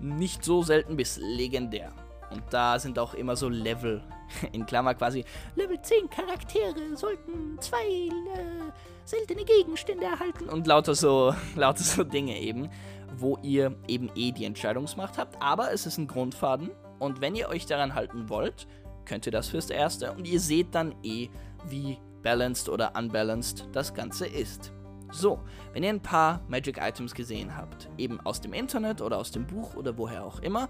nicht 0.00 0.44
so 0.44 0.62
selten 0.62 0.96
bis 0.96 1.18
legendär. 1.18 1.92
Und 2.30 2.42
da 2.50 2.78
sind 2.78 2.98
auch 2.98 3.14
immer 3.14 3.36
so 3.36 3.48
Level, 3.48 4.02
in 4.52 4.66
Klammer 4.66 4.94
quasi, 4.94 5.24
Level 5.54 5.80
10 5.80 6.10
Charaktere 6.10 6.96
sollten 6.96 7.58
zwei 7.60 7.86
äh, 7.86 8.72
seltene 9.04 9.44
Gegenstände 9.44 10.04
erhalten 10.04 10.48
und 10.48 10.66
lauter 10.66 10.94
so, 10.94 11.34
lauter 11.54 11.84
so 11.84 12.04
Dinge 12.04 12.38
eben, 12.38 12.68
wo 13.16 13.38
ihr 13.42 13.76
eben 13.86 14.10
eh 14.16 14.32
die 14.32 14.44
Entscheidungsmacht 14.44 15.18
habt. 15.18 15.40
Aber 15.40 15.72
es 15.72 15.86
ist 15.86 15.98
ein 15.98 16.08
Grundfaden 16.08 16.70
und 16.98 17.20
wenn 17.20 17.36
ihr 17.36 17.48
euch 17.48 17.66
daran 17.66 17.94
halten 17.94 18.28
wollt, 18.28 18.66
könnt 19.04 19.26
ihr 19.26 19.32
das 19.32 19.48
fürs 19.48 19.70
Erste 19.70 20.12
und 20.12 20.26
ihr 20.26 20.40
seht 20.40 20.74
dann 20.74 20.94
eh, 21.04 21.28
wie 21.68 21.98
balanced 22.22 22.68
oder 22.68 22.92
unbalanced 22.96 23.68
das 23.72 23.94
Ganze 23.94 24.26
ist. 24.26 24.72
So, 25.16 25.40
wenn 25.72 25.82
ihr 25.82 25.88
ein 25.88 26.02
paar 26.02 26.42
Magic 26.46 26.76
Items 26.78 27.14
gesehen 27.14 27.56
habt, 27.56 27.88
eben 27.96 28.20
aus 28.20 28.42
dem 28.42 28.52
Internet 28.52 29.00
oder 29.00 29.16
aus 29.16 29.30
dem 29.30 29.46
Buch 29.46 29.74
oder 29.74 29.96
woher 29.96 30.22
auch 30.22 30.40
immer, 30.40 30.68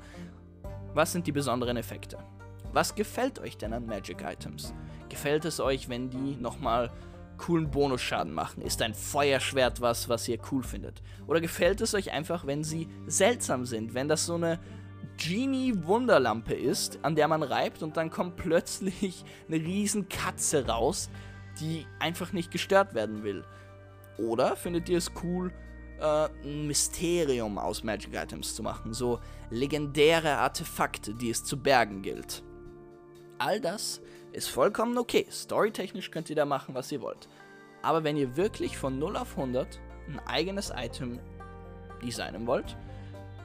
was 0.94 1.10
sind 1.10 1.26
die 1.26 1.32
besonderen 1.32 1.76
Effekte? 1.76 2.16
Was 2.72 2.94
gefällt 2.94 3.40
euch 3.40 3.58
denn 3.58 3.72
an 3.72 3.86
Magic 3.86 4.22
Items? 4.22 4.72
Gefällt 5.08 5.44
es 5.46 5.58
euch, 5.58 5.88
wenn 5.88 6.10
die 6.10 6.36
nochmal 6.36 6.92
coolen 7.38 7.72
Bonusschaden 7.72 8.32
machen? 8.32 8.62
Ist 8.62 8.80
ein 8.82 8.94
Feuerschwert 8.94 9.80
was, 9.80 10.08
was 10.08 10.28
ihr 10.28 10.38
cool 10.52 10.62
findet? 10.62 11.02
Oder 11.26 11.40
gefällt 11.40 11.80
es 11.80 11.92
euch 11.92 12.12
einfach, 12.12 12.46
wenn 12.46 12.62
sie 12.62 12.88
seltsam 13.08 13.66
sind? 13.66 13.94
Wenn 13.94 14.06
das 14.06 14.26
so 14.26 14.36
eine 14.36 14.60
Genie-Wunderlampe 15.16 16.54
ist, 16.54 17.00
an 17.02 17.16
der 17.16 17.26
man 17.26 17.42
reibt 17.42 17.82
und 17.82 17.96
dann 17.96 18.10
kommt 18.10 18.36
plötzlich 18.36 19.24
eine 19.48 19.56
riesen 19.56 20.08
Katze 20.08 20.68
raus, 20.68 21.10
die 21.58 21.84
einfach 21.98 22.32
nicht 22.32 22.52
gestört 22.52 22.94
werden 22.94 23.24
will? 23.24 23.44
Oder 24.18 24.56
findet 24.56 24.88
ihr 24.88 24.98
es 24.98 25.10
cool, 25.22 25.52
äh, 26.00 26.28
ein 26.44 26.66
Mysterium 26.66 27.58
aus 27.58 27.84
Magic 27.84 28.14
Items 28.14 28.54
zu 28.54 28.62
machen? 28.62 28.92
So 28.92 29.20
legendäre 29.50 30.36
Artefakte, 30.38 31.14
die 31.14 31.30
es 31.30 31.44
zu 31.44 31.56
bergen 31.56 32.02
gilt. 32.02 32.42
All 33.38 33.60
das 33.60 34.00
ist 34.32 34.48
vollkommen 34.48 34.96
okay. 34.98 35.26
Storytechnisch 35.30 36.10
könnt 36.10 36.30
ihr 36.30 36.36
da 36.36 36.46
machen, 36.46 36.74
was 36.74 36.90
ihr 36.90 37.02
wollt. 37.02 37.28
Aber 37.82 38.04
wenn 38.04 38.16
ihr 38.16 38.36
wirklich 38.36 38.78
von 38.78 38.98
0 38.98 39.16
auf 39.16 39.36
100 39.36 39.80
ein 40.08 40.20
eigenes 40.26 40.72
Item 40.74 41.20
designen 42.02 42.46
wollt, 42.46 42.76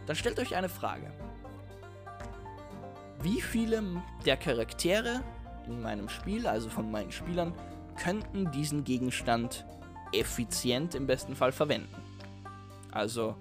dann 0.06 0.16
stellt 0.16 0.40
euch 0.40 0.56
eine 0.56 0.70
Frage. 0.70 1.12
Wie 3.22 3.42
viele 3.42 3.84
der 4.26 4.38
Charaktere 4.38 5.22
in 5.68 5.82
meinem 5.82 6.10
Spiel, 6.10 6.48
also 6.48 6.70
von 6.70 6.90
meinen 6.90 7.12
Spielern, 7.12 7.54
könnten 8.02 8.52
diesen 8.52 8.84
Gegenstand 8.84 9.66
effizient 10.14 10.96
im 10.96 11.08
besten 11.08 11.36
Fall 11.36 11.52
verwenden. 11.52 11.96
Also, 12.92 13.36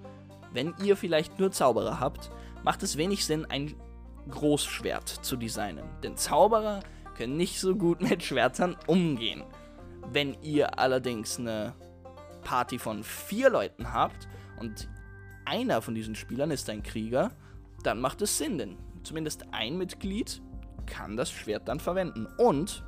wenn 0.53 0.73
ihr 0.83 0.97
vielleicht 0.97 1.39
nur 1.39 1.51
Zauberer 1.51 1.99
habt, 1.99 2.31
macht 2.63 2.83
es 2.83 2.97
wenig 2.97 3.25
Sinn, 3.25 3.45
ein 3.45 3.75
Großschwert 4.29 5.07
zu 5.07 5.35
designen. 5.35 5.85
Denn 6.03 6.17
Zauberer 6.17 6.81
können 7.15 7.37
nicht 7.37 7.59
so 7.59 7.75
gut 7.75 8.01
mit 8.09 8.23
Schwertern 8.23 8.75
umgehen. 8.87 9.43
Wenn 10.11 10.35
ihr 10.41 10.79
allerdings 10.79 11.39
eine 11.39 11.73
Party 12.43 12.79
von 12.79 13.03
vier 13.03 13.49
Leuten 13.49 13.93
habt 13.93 14.27
und 14.59 14.89
einer 15.45 15.81
von 15.81 15.95
diesen 15.95 16.15
Spielern 16.15 16.51
ist 16.51 16.69
ein 16.69 16.83
Krieger, 16.83 17.31
dann 17.83 17.99
macht 17.99 18.21
es 18.21 18.37
Sinn, 18.37 18.57
denn 18.57 18.77
zumindest 19.03 19.45
ein 19.51 19.77
Mitglied 19.77 20.41
kann 20.85 21.17
das 21.17 21.31
Schwert 21.31 21.67
dann 21.67 21.79
verwenden. 21.79 22.27
Und, 22.37 22.83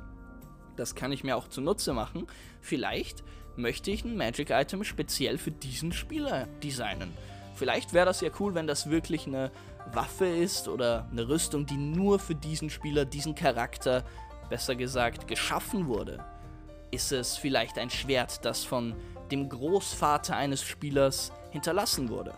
das 0.76 0.94
kann 0.94 1.12
ich 1.12 1.24
mir 1.24 1.36
auch 1.36 1.48
zunutze 1.48 1.92
machen, 1.92 2.26
vielleicht 2.60 3.24
möchte 3.56 3.90
ich 3.90 4.04
ein 4.04 4.16
Magic-Item 4.16 4.84
speziell 4.84 5.38
für 5.38 5.50
diesen 5.50 5.92
Spieler 5.92 6.46
designen. 6.62 7.12
Vielleicht 7.54 7.92
wäre 7.92 8.06
das 8.06 8.20
ja 8.20 8.30
cool, 8.40 8.54
wenn 8.54 8.66
das 8.66 8.90
wirklich 8.90 9.26
eine 9.26 9.50
Waffe 9.92 10.26
ist 10.26 10.68
oder 10.68 11.08
eine 11.10 11.28
Rüstung, 11.28 11.66
die 11.66 11.76
nur 11.76 12.18
für 12.18 12.34
diesen 12.34 12.70
Spieler, 12.70 13.04
diesen 13.04 13.34
Charakter, 13.34 14.04
besser 14.48 14.74
gesagt, 14.74 15.28
geschaffen 15.28 15.86
wurde. 15.86 16.24
Ist 16.90 17.12
es 17.12 17.36
vielleicht 17.36 17.78
ein 17.78 17.90
Schwert, 17.90 18.44
das 18.44 18.64
von 18.64 18.94
dem 19.30 19.48
Großvater 19.48 20.36
eines 20.36 20.62
Spielers 20.62 21.32
hinterlassen 21.50 22.08
wurde? 22.08 22.34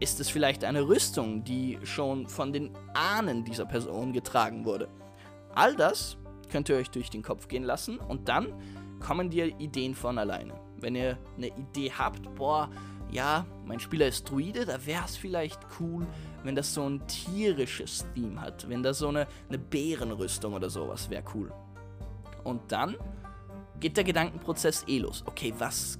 Ist 0.00 0.20
es 0.20 0.28
vielleicht 0.28 0.64
eine 0.64 0.86
Rüstung, 0.86 1.44
die 1.44 1.78
schon 1.84 2.26
von 2.28 2.52
den 2.52 2.72
Ahnen 2.94 3.44
dieser 3.44 3.66
Person 3.66 4.12
getragen 4.12 4.64
wurde? 4.64 4.88
All 5.54 5.76
das 5.76 6.16
könnt 6.50 6.68
ihr 6.68 6.76
euch 6.76 6.90
durch 6.90 7.10
den 7.10 7.22
Kopf 7.22 7.48
gehen 7.48 7.62
lassen 7.62 7.98
und 7.98 8.28
dann 8.28 8.52
kommen 9.02 9.30
dir 9.30 9.46
Ideen 9.58 9.94
von 9.94 10.18
alleine. 10.18 10.54
Wenn 10.78 10.94
ihr 10.94 11.18
eine 11.36 11.48
Idee 11.48 11.92
habt, 11.92 12.34
boah, 12.34 12.70
ja, 13.10 13.44
mein 13.66 13.78
Spieler 13.78 14.06
ist 14.06 14.30
Druide, 14.30 14.64
da 14.64 14.84
wäre 14.86 15.04
es 15.04 15.16
vielleicht 15.16 15.60
cool, 15.78 16.06
wenn 16.44 16.56
das 16.56 16.72
so 16.72 16.88
ein 16.88 17.06
tierisches 17.06 18.06
Theme 18.14 18.40
hat. 18.40 18.68
Wenn 18.68 18.82
das 18.82 18.98
so 18.98 19.08
eine, 19.08 19.26
eine 19.48 19.58
Bärenrüstung 19.58 20.54
oder 20.54 20.70
sowas 20.70 21.10
wäre 21.10 21.22
cool. 21.34 21.52
Und 22.42 22.72
dann 22.72 22.96
geht 23.80 23.96
der 23.96 24.04
Gedankenprozess 24.04 24.84
eh 24.88 24.98
los. 24.98 25.22
Okay, 25.26 25.52
was, 25.58 25.98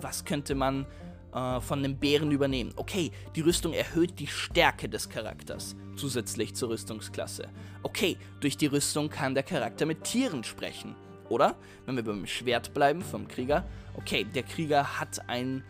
was 0.00 0.24
könnte 0.24 0.54
man 0.54 0.86
äh, 1.34 1.60
von 1.60 1.80
einem 1.80 1.98
Bären 1.98 2.30
übernehmen? 2.30 2.72
Okay, 2.76 3.10
die 3.34 3.40
Rüstung 3.40 3.72
erhöht 3.72 4.18
die 4.20 4.28
Stärke 4.28 4.88
des 4.88 5.08
Charakters 5.08 5.74
zusätzlich 5.96 6.54
zur 6.54 6.70
Rüstungsklasse. 6.70 7.48
Okay, 7.82 8.16
durch 8.40 8.56
die 8.56 8.66
Rüstung 8.66 9.10
kann 9.10 9.34
der 9.34 9.42
Charakter 9.42 9.84
mit 9.84 10.04
Tieren 10.04 10.44
sprechen. 10.44 10.94
Oder, 11.28 11.56
wenn 11.86 11.96
wir 11.96 12.04
beim 12.04 12.26
Schwert 12.26 12.74
bleiben 12.74 13.02
vom 13.02 13.28
Krieger, 13.28 13.64
okay, 13.96 14.24
der 14.24 14.42
Krieger 14.42 15.00
hat 15.00 15.28
ein 15.28 15.64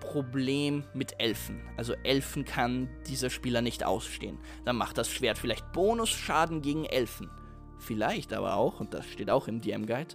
Problem 0.00 0.84
mit 0.94 1.20
Elfen. 1.20 1.60
Also 1.76 1.94
Elfen 2.02 2.44
kann 2.44 2.88
dieser 3.06 3.30
Spieler 3.30 3.62
nicht 3.62 3.84
ausstehen. 3.84 4.38
Dann 4.64 4.76
macht 4.76 4.98
das 4.98 5.08
Schwert 5.08 5.38
vielleicht 5.38 5.72
Bonusschaden 5.72 6.60
gegen 6.60 6.84
Elfen. 6.84 7.30
Vielleicht 7.78 8.32
aber 8.32 8.56
auch, 8.56 8.80
und 8.80 8.94
das 8.94 9.06
steht 9.06 9.30
auch 9.30 9.48
im 9.48 9.60
DM-Guide, 9.60 10.14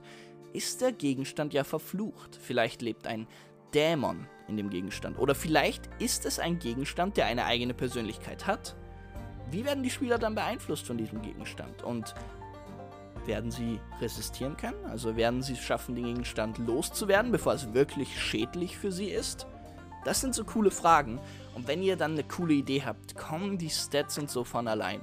ist 0.54 0.82
der 0.82 0.92
Gegenstand 0.92 1.54
ja 1.54 1.64
verflucht. 1.64 2.38
Vielleicht 2.42 2.82
lebt 2.82 3.08
ein 3.08 3.28
Dämon 3.74 4.28
in 4.48 4.58
dem 4.58 4.70
Gegenstand. 4.70 5.18
Oder 5.20 5.36
vielleicht 5.36 5.90
ist 6.00 6.26
es 6.26 6.40
ein 6.40 6.60
Gegenstand, 6.60 7.18
der 7.18 7.26
eine 7.26 7.46
eigene 7.46 7.74
Persönlichkeit 7.74 8.48
hat. 8.48 8.76
Wie 9.52 9.66
werden 9.66 9.84
die 9.84 9.90
Spieler 9.90 10.18
dann 10.18 10.36
beeinflusst 10.36 10.86
von 10.86 10.98
diesem 10.98 11.22
Gegenstand? 11.22 11.84
Und 11.84 12.14
werden 13.28 13.52
sie 13.52 13.80
resistieren 14.02 14.58
können? 14.58 14.86
Also 14.86 15.16
werden 15.16 15.42
sie 15.42 15.54
es 15.54 15.60
schaffen, 15.60 15.96
den 15.96 16.06
Gegenstand 16.06 16.58
loszuwerden, 16.58 17.32
bevor 17.32 17.54
es 17.54 17.74
wirklich 17.74 18.20
schädlich 18.20 18.78
für 18.78 18.92
sie 18.92 19.10
ist? 19.10 19.46
Das 20.06 20.22
sind 20.22 20.34
so 20.34 20.44
coole 20.44 20.72
Fragen. 20.72 21.20
Und 21.54 21.68
wenn 21.68 21.84
ihr 21.84 21.98
dann 21.98 22.14
eine 22.14 22.24
coole 22.24 22.54
Idee 22.54 22.84
habt, 22.86 23.16
kommen 23.16 23.58
die 23.58 23.70
Stats 23.70 24.18
und 24.18 24.30
so 24.30 24.44
von 24.44 24.68
allein. 24.68 25.02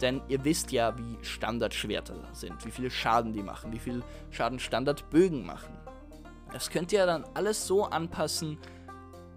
Denn 0.00 0.20
ihr 0.28 0.44
wisst 0.44 0.72
ja, 0.72 0.96
wie 0.98 1.18
Standardschwerter 1.22 2.28
sind, 2.32 2.64
wie 2.64 2.70
viel 2.70 2.90
Schaden 2.90 3.32
die 3.32 3.42
machen, 3.42 3.72
wie 3.72 3.78
viel 3.78 4.02
Schaden 4.30 4.58
Standardbögen 4.58 5.44
machen. 5.44 5.74
Das 6.52 6.70
könnt 6.70 6.92
ihr 6.92 7.06
dann 7.06 7.24
alles 7.34 7.66
so 7.66 7.84
anpassen, 7.84 8.58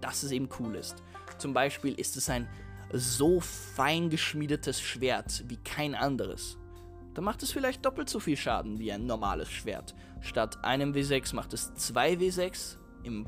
dass 0.00 0.22
es 0.22 0.30
eben 0.30 0.48
cool 0.60 0.76
ist. 0.76 1.02
Zum 1.38 1.52
Beispiel 1.52 1.94
ist 1.94 2.16
es 2.16 2.28
ein 2.30 2.48
so 2.92 3.40
fein 3.40 4.10
geschmiedetes 4.10 4.80
Schwert 4.80 5.44
wie 5.48 5.56
kein 5.58 5.94
anderes 5.94 6.57
dann 7.18 7.24
macht 7.24 7.42
es 7.42 7.50
vielleicht 7.50 7.84
doppelt 7.84 8.08
so 8.08 8.20
viel 8.20 8.36
Schaden 8.36 8.78
wie 8.78 8.92
ein 8.92 9.04
normales 9.04 9.50
Schwert. 9.50 9.96
Statt 10.20 10.62
einem 10.62 10.92
W6 10.92 11.34
macht 11.34 11.52
es 11.52 11.74
2 11.74 12.12
W6 12.12 12.76
im 13.02 13.26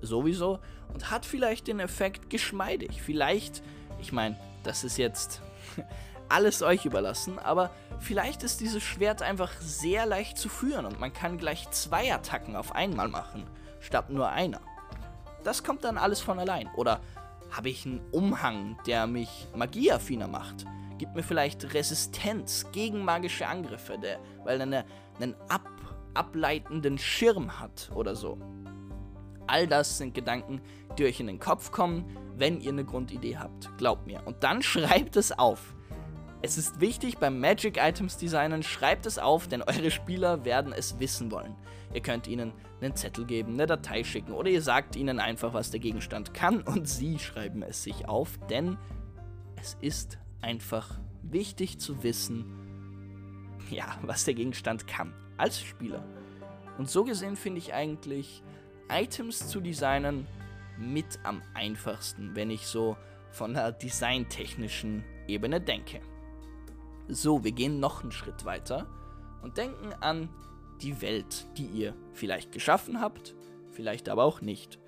sowieso 0.00 0.58
und 0.92 1.12
hat 1.12 1.24
vielleicht 1.24 1.68
den 1.68 1.78
Effekt 1.78 2.28
geschmeidig. 2.28 3.00
Vielleicht, 3.00 3.62
ich 4.00 4.10
meine, 4.10 4.36
das 4.64 4.82
ist 4.82 4.98
jetzt 4.98 5.42
alles 6.28 6.60
euch 6.64 6.84
überlassen, 6.84 7.38
aber 7.38 7.70
vielleicht 8.00 8.42
ist 8.42 8.60
dieses 8.60 8.82
Schwert 8.82 9.22
einfach 9.22 9.52
sehr 9.60 10.04
leicht 10.04 10.36
zu 10.36 10.48
führen 10.48 10.84
und 10.84 10.98
man 10.98 11.12
kann 11.12 11.38
gleich 11.38 11.70
zwei 11.70 12.12
Attacken 12.12 12.56
auf 12.56 12.74
einmal 12.74 13.06
machen, 13.06 13.44
statt 13.78 14.10
nur 14.10 14.28
einer. 14.28 14.60
Das 15.44 15.62
kommt 15.62 15.84
dann 15.84 15.98
alles 15.98 16.20
von 16.20 16.40
allein. 16.40 16.68
Oder 16.74 17.00
habe 17.52 17.68
ich 17.68 17.86
einen 17.86 18.00
Umhang, 18.10 18.76
der 18.88 19.06
mich 19.06 19.46
magieaffiner 19.54 20.26
macht? 20.26 20.64
Gibt 21.02 21.16
mir 21.16 21.24
vielleicht 21.24 21.74
Resistenz 21.74 22.64
gegen 22.70 23.04
magische 23.04 23.48
Angriffe, 23.48 23.98
der, 23.98 24.20
weil 24.44 24.60
er 24.60 24.62
eine, 24.62 24.84
einen 25.20 25.34
ab, 25.48 25.68
ableitenden 26.14 26.96
Schirm 26.96 27.58
hat 27.58 27.90
oder 27.92 28.14
so. 28.14 28.38
All 29.48 29.66
das 29.66 29.98
sind 29.98 30.14
Gedanken, 30.14 30.60
die 30.96 31.04
euch 31.04 31.18
in 31.18 31.26
den 31.26 31.40
Kopf 31.40 31.72
kommen, 31.72 32.04
wenn 32.36 32.60
ihr 32.60 32.70
eine 32.70 32.84
Grundidee 32.84 33.36
habt. 33.36 33.76
Glaubt 33.78 34.06
mir. 34.06 34.22
Und 34.26 34.44
dann 34.44 34.62
schreibt 34.62 35.16
es 35.16 35.36
auf. 35.36 35.74
Es 36.40 36.56
ist 36.56 36.80
wichtig 36.80 37.18
beim 37.18 37.40
Magic 37.40 37.78
Items 37.82 38.16
Designen, 38.16 38.62
schreibt 38.62 39.04
es 39.04 39.18
auf, 39.18 39.48
denn 39.48 39.62
eure 39.62 39.90
Spieler 39.90 40.44
werden 40.44 40.72
es 40.72 41.00
wissen 41.00 41.32
wollen. 41.32 41.56
Ihr 41.92 42.00
könnt 42.00 42.28
ihnen 42.28 42.52
einen 42.80 42.94
Zettel 42.94 43.24
geben, 43.24 43.54
eine 43.54 43.66
Datei 43.66 44.04
schicken 44.04 44.34
oder 44.34 44.50
ihr 44.50 44.62
sagt 44.62 44.94
ihnen 44.94 45.18
einfach, 45.18 45.52
was 45.52 45.72
der 45.72 45.80
Gegenstand 45.80 46.32
kann 46.32 46.62
und 46.62 46.88
sie 46.88 47.18
schreiben 47.18 47.62
es 47.62 47.82
sich 47.82 48.06
auf, 48.06 48.38
denn 48.48 48.78
es 49.60 49.76
ist 49.80 50.18
einfach 50.42 50.98
wichtig 51.22 51.78
zu 51.78 52.02
wissen, 52.02 52.44
ja, 53.70 53.98
was 54.02 54.24
der 54.24 54.34
Gegenstand 54.34 54.86
kann 54.86 55.14
als 55.36 55.60
Spieler. 55.60 56.04
Und 56.78 56.88
so 56.88 57.04
gesehen 57.04 57.36
finde 57.36 57.58
ich 57.58 57.74
eigentlich 57.74 58.42
Items 58.90 59.48
zu 59.48 59.60
designen 59.60 60.26
mit 60.78 61.18
am 61.22 61.42
einfachsten, 61.54 62.34
wenn 62.34 62.50
ich 62.50 62.66
so 62.66 62.96
von 63.30 63.54
der 63.54 63.72
designtechnischen 63.72 65.04
Ebene 65.26 65.60
denke. 65.60 66.00
So, 67.08 67.44
wir 67.44 67.52
gehen 67.52 67.80
noch 67.80 68.02
einen 68.02 68.12
Schritt 68.12 68.44
weiter 68.44 68.86
und 69.42 69.56
denken 69.56 69.92
an 70.00 70.28
die 70.80 71.00
Welt, 71.00 71.46
die 71.56 71.66
ihr 71.66 71.94
vielleicht 72.12 72.52
geschaffen 72.52 73.00
habt, 73.00 73.34
vielleicht 73.70 74.08
aber 74.08 74.24
auch 74.24 74.40
nicht. 74.40 74.78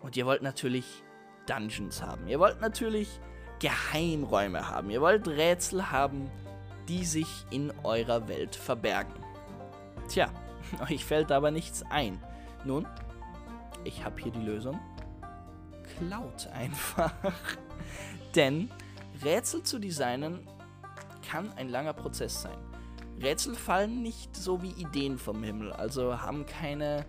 Und 0.00 0.16
ihr 0.16 0.26
wollt 0.26 0.42
natürlich 0.42 1.02
Dungeons 1.46 2.02
haben. 2.02 2.26
Ihr 2.28 2.38
wollt 2.38 2.60
natürlich 2.60 3.20
Geheimräume 3.60 4.68
haben. 4.68 4.90
Ihr 4.90 5.00
wollt 5.00 5.26
Rätsel 5.26 5.90
haben, 5.90 6.30
die 6.88 7.04
sich 7.04 7.28
in 7.50 7.72
eurer 7.82 8.28
Welt 8.28 8.56
verbergen. 8.56 9.12
Tja, 10.08 10.30
euch 10.90 11.04
fällt 11.04 11.32
aber 11.32 11.50
nichts 11.50 11.82
ein. 11.90 12.22
Nun, 12.64 12.86
ich 13.84 14.04
habe 14.04 14.20
hier 14.20 14.32
die 14.32 14.42
Lösung. 14.42 14.78
Klaut 15.98 16.46
einfach. 16.48 17.12
Denn 18.34 18.70
Rätsel 19.24 19.62
zu 19.62 19.78
designen 19.78 20.46
kann 21.28 21.52
ein 21.54 21.68
langer 21.68 21.92
Prozess 21.92 22.42
sein. 22.42 22.58
Rätsel 23.20 23.54
fallen 23.54 24.02
nicht 24.02 24.34
so 24.36 24.62
wie 24.62 24.70
Ideen 24.70 25.18
vom 25.18 25.42
Himmel, 25.42 25.72
also 25.72 26.20
haben 26.20 26.46
keine, 26.46 27.04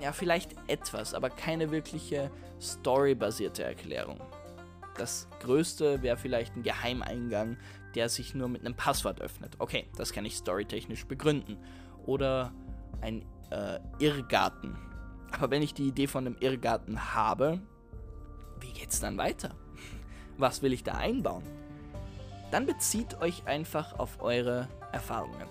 ja 0.00 0.12
vielleicht 0.12 0.54
etwas, 0.68 1.14
aber 1.14 1.30
keine 1.30 1.70
wirkliche 1.70 2.30
storybasierte 2.60 3.64
Erklärung. 3.64 4.20
Das 4.98 5.28
größte 5.40 6.02
wäre 6.02 6.16
vielleicht 6.16 6.56
ein 6.56 6.62
Geheimeingang, 6.62 7.56
der 7.94 8.08
sich 8.08 8.34
nur 8.34 8.48
mit 8.48 8.62
einem 8.62 8.74
Passwort 8.74 9.20
öffnet. 9.20 9.56
Okay, 9.58 9.86
das 9.96 10.12
kann 10.12 10.24
ich 10.24 10.36
storytechnisch 10.36 11.06
begründen. 11.06 11.58
Oder 12.06 12.52
ein 13.00 13.24
äh, 13.50 13.78
Irrgarten. 13.98 14.76
Aber 15.32 15.50
wenn 15.50 15.62
ich 15.62 15.74
die 15.74 15.88
Idee 15.88 16.06
von 16.06 16.26
einem 16.26 16.36
Irrgarten 16.40 17.14
habe, 17.14 17.60
wie 18.60 18.72
geht's 18.72 19.00
dann 19.00 19.18
weiter? 19.18 19.54
Was 20.38 20.62
will 20.62 20.72
ich 20.72 20.82
da 20.82 20.92
einbauen? 20.92 21.42
dann 22.50 22.66
bezieht 22.66 23.20
euch 23.20 23.46
einfach 23.46 23.98
auf 23.98 24.20
eure 24.20 24.68
Erfahrungen. 24.92 25.48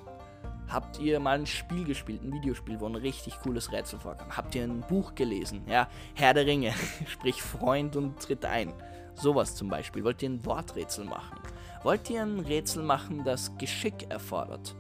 Habt 0.68 1.00
ihr 1.00 1.20
mal 1.20 1.38
ein 1.38 1.46
Spiel 1.46 1.84
gespielt, 1.84 2.24
ein 2.24 2.34
Videospiel, 2.34 2.80
wo 2.80 2.88
ein 2.88 2.96
richtig 2.96 3.40
cooles 3.42 3.72
Rätsel 3.72 4.00
vorkam? 4.00 4.36
Habt 4.36 4.56
ihr 4.56 4.64
ein 4.64 4.82
Buch 4.82 5.14
gelesen? 5.14 5.62
Ja, 5.68 5.88
Herr 6.16 6.34
der 6.34 6.46
Ringe, 6.46 6.74
sprich 7.08 7.42
Freund 7.42 7.96
und 7.96 8.20
tritt 8.20 8.46
ein. 8.46 8.74
Sowas 9.16 9.56
zum 9.56 9.70
Beispiel. 9.70 10.04
Wollt 10.04 10.22
ihr 10.22 10.30
ein 10.30 10.46
Worträtsel 10.46 11.06
machen? 11.06 11.40
Wollt 11.84 12.10
ihr 12.10 12.22
ein 12.22 12.40
Rätsel 12.40 12.84
machen, 12.84 13.24
das 13.24 13.58
Geschick 13.58 14.10
erfordert? 14.10 14.76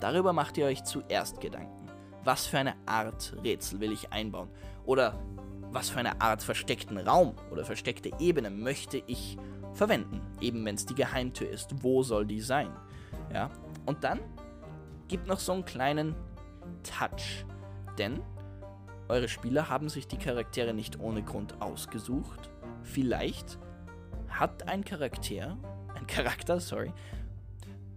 Darüber 0.00 0.32
macht 0.32 0.58
ihr 0.58 0.66
euch 0.66 0.84
zuerst 0.84 1.40
Gedanken. 1.40 1.88
Was 2.24 2.46
für 2.46 2.58
eine 2.58 2.74
Art 2.86 3.36
Rätsel 3.44 3.80
will 3.80 3.92
ich 3.92 4.12
einbauen? 4.12 4.48
Oder 4.86 5.18
was 5.70 5.90
für 5.90 5.98
eine 5.98 6.20
Art 6.20 6.42
versteckten 6.42 6.98
Raum 6.98 7.34
oder 7.50 7.64
versteckte 7.64 8.10
Ebene 8.18 8.50
möchte 8.50 9.02
ich 9.06 9.36
verwenden. 9.74 10.20
Eben 10.40 10.64
wenn 10.64 10.76
es 10.76 10.86
die 10.86 10.94
Geheimtür 10.94 11.50
ist. 11.50 11.82
Wo 11.82 12.02
soll 12.02 12.26
die 12.26 12.40
sein? 12.40 12.70
Ja. 13.32 13.50
Und 13.84 14.04
dann 14.04 14.20
gibt 15.08 15.26
noch 15.26 15.40
so 15.40 15.52
einen 15.52 15.64
kleinen 15.64 16.14
Touch. 16.82 17.44
Denn 17.98 18.22
eure 19.08 19.28
Spieler 19.28 19.68
haben 19.68 19.88
sich 19.88 20.06
die 20.06 20.16
Charaktere 20.16 20.72
nicht 20.72 20.98
ohne 21.00 21.22
Grund 21.22 21.60
ausgesucht. 21.60 22.50
Vielleicht 22.82 23.58
hat 24.38 24.68
ein 24.68 24.84
Charakter, 24.84 25.56
ein 25.94 26.06
Charakter, 26.06 26.60
sorry, 26.60 26.92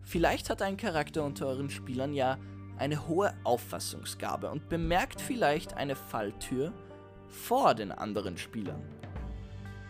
vielleicht 0.03 0.49
hat 0.49 0.61
ein 0.61 0.77
Charakter 0.77 1.23
unter 1.23 1.47
euren 1.47 1.69
Spielern 1.69 2.13
ja 2.13 2.37
eine 2.77 3.07
hohe 3.07 3.33
Auffassungsgabe 3.43 4.49
und 4.51 4.69
bemerkt 4.69 5.19
vielleicht 5.19 5.73
eine 5.73 5.95
Falltür 5.95 6.73
vor 7.27 7.73
den 7.73 7.91
anderen 7.91 8.37
Spielern 8.37 8.81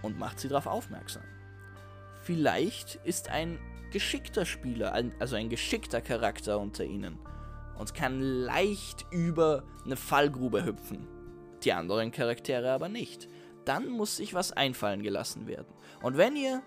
und 0.01 0.17
macht 0.17 0.39
sie 0.39 0.47
darauf 0.47 0.67
aufmerksam. 0.67 1.23
Vielleicht 2.23 2.95
ist 3.03 3.29
ein 3.29 3.59
geschickter 3.91 4.45
Spieler, 4.45 4.93
also 5.19 5.35
ein 5.35 5.49
geschickter 5.49 6.01
Charakter 6.01 6.59
unter 6.59 6.83
ihnen 6.83 7.19
und 7.77 7.93
kann 7.93 8.21
leicht 8.21 9.05
über 9.11 9.63
eine 9.85 9.95
Fallgrube 9.95 10.65
hüpfen. 10.65 11.07
Die 11.63 11.73
anderen 11.73 12.11
Charaktere 12.11 12.71
aber 12.71 12.89
nicht. 12.89 13.27
Dann 13.67 13.89
muss 13.89 14.15
sich 14.15 14.33
was 14.33 14.53
einfallen 14.53 15.03
gelassen 15.03 15.45
werden. 15.45 15.67
Und 16.01 16.15
wenn 16.15 16.37
ihr 16.37 16.61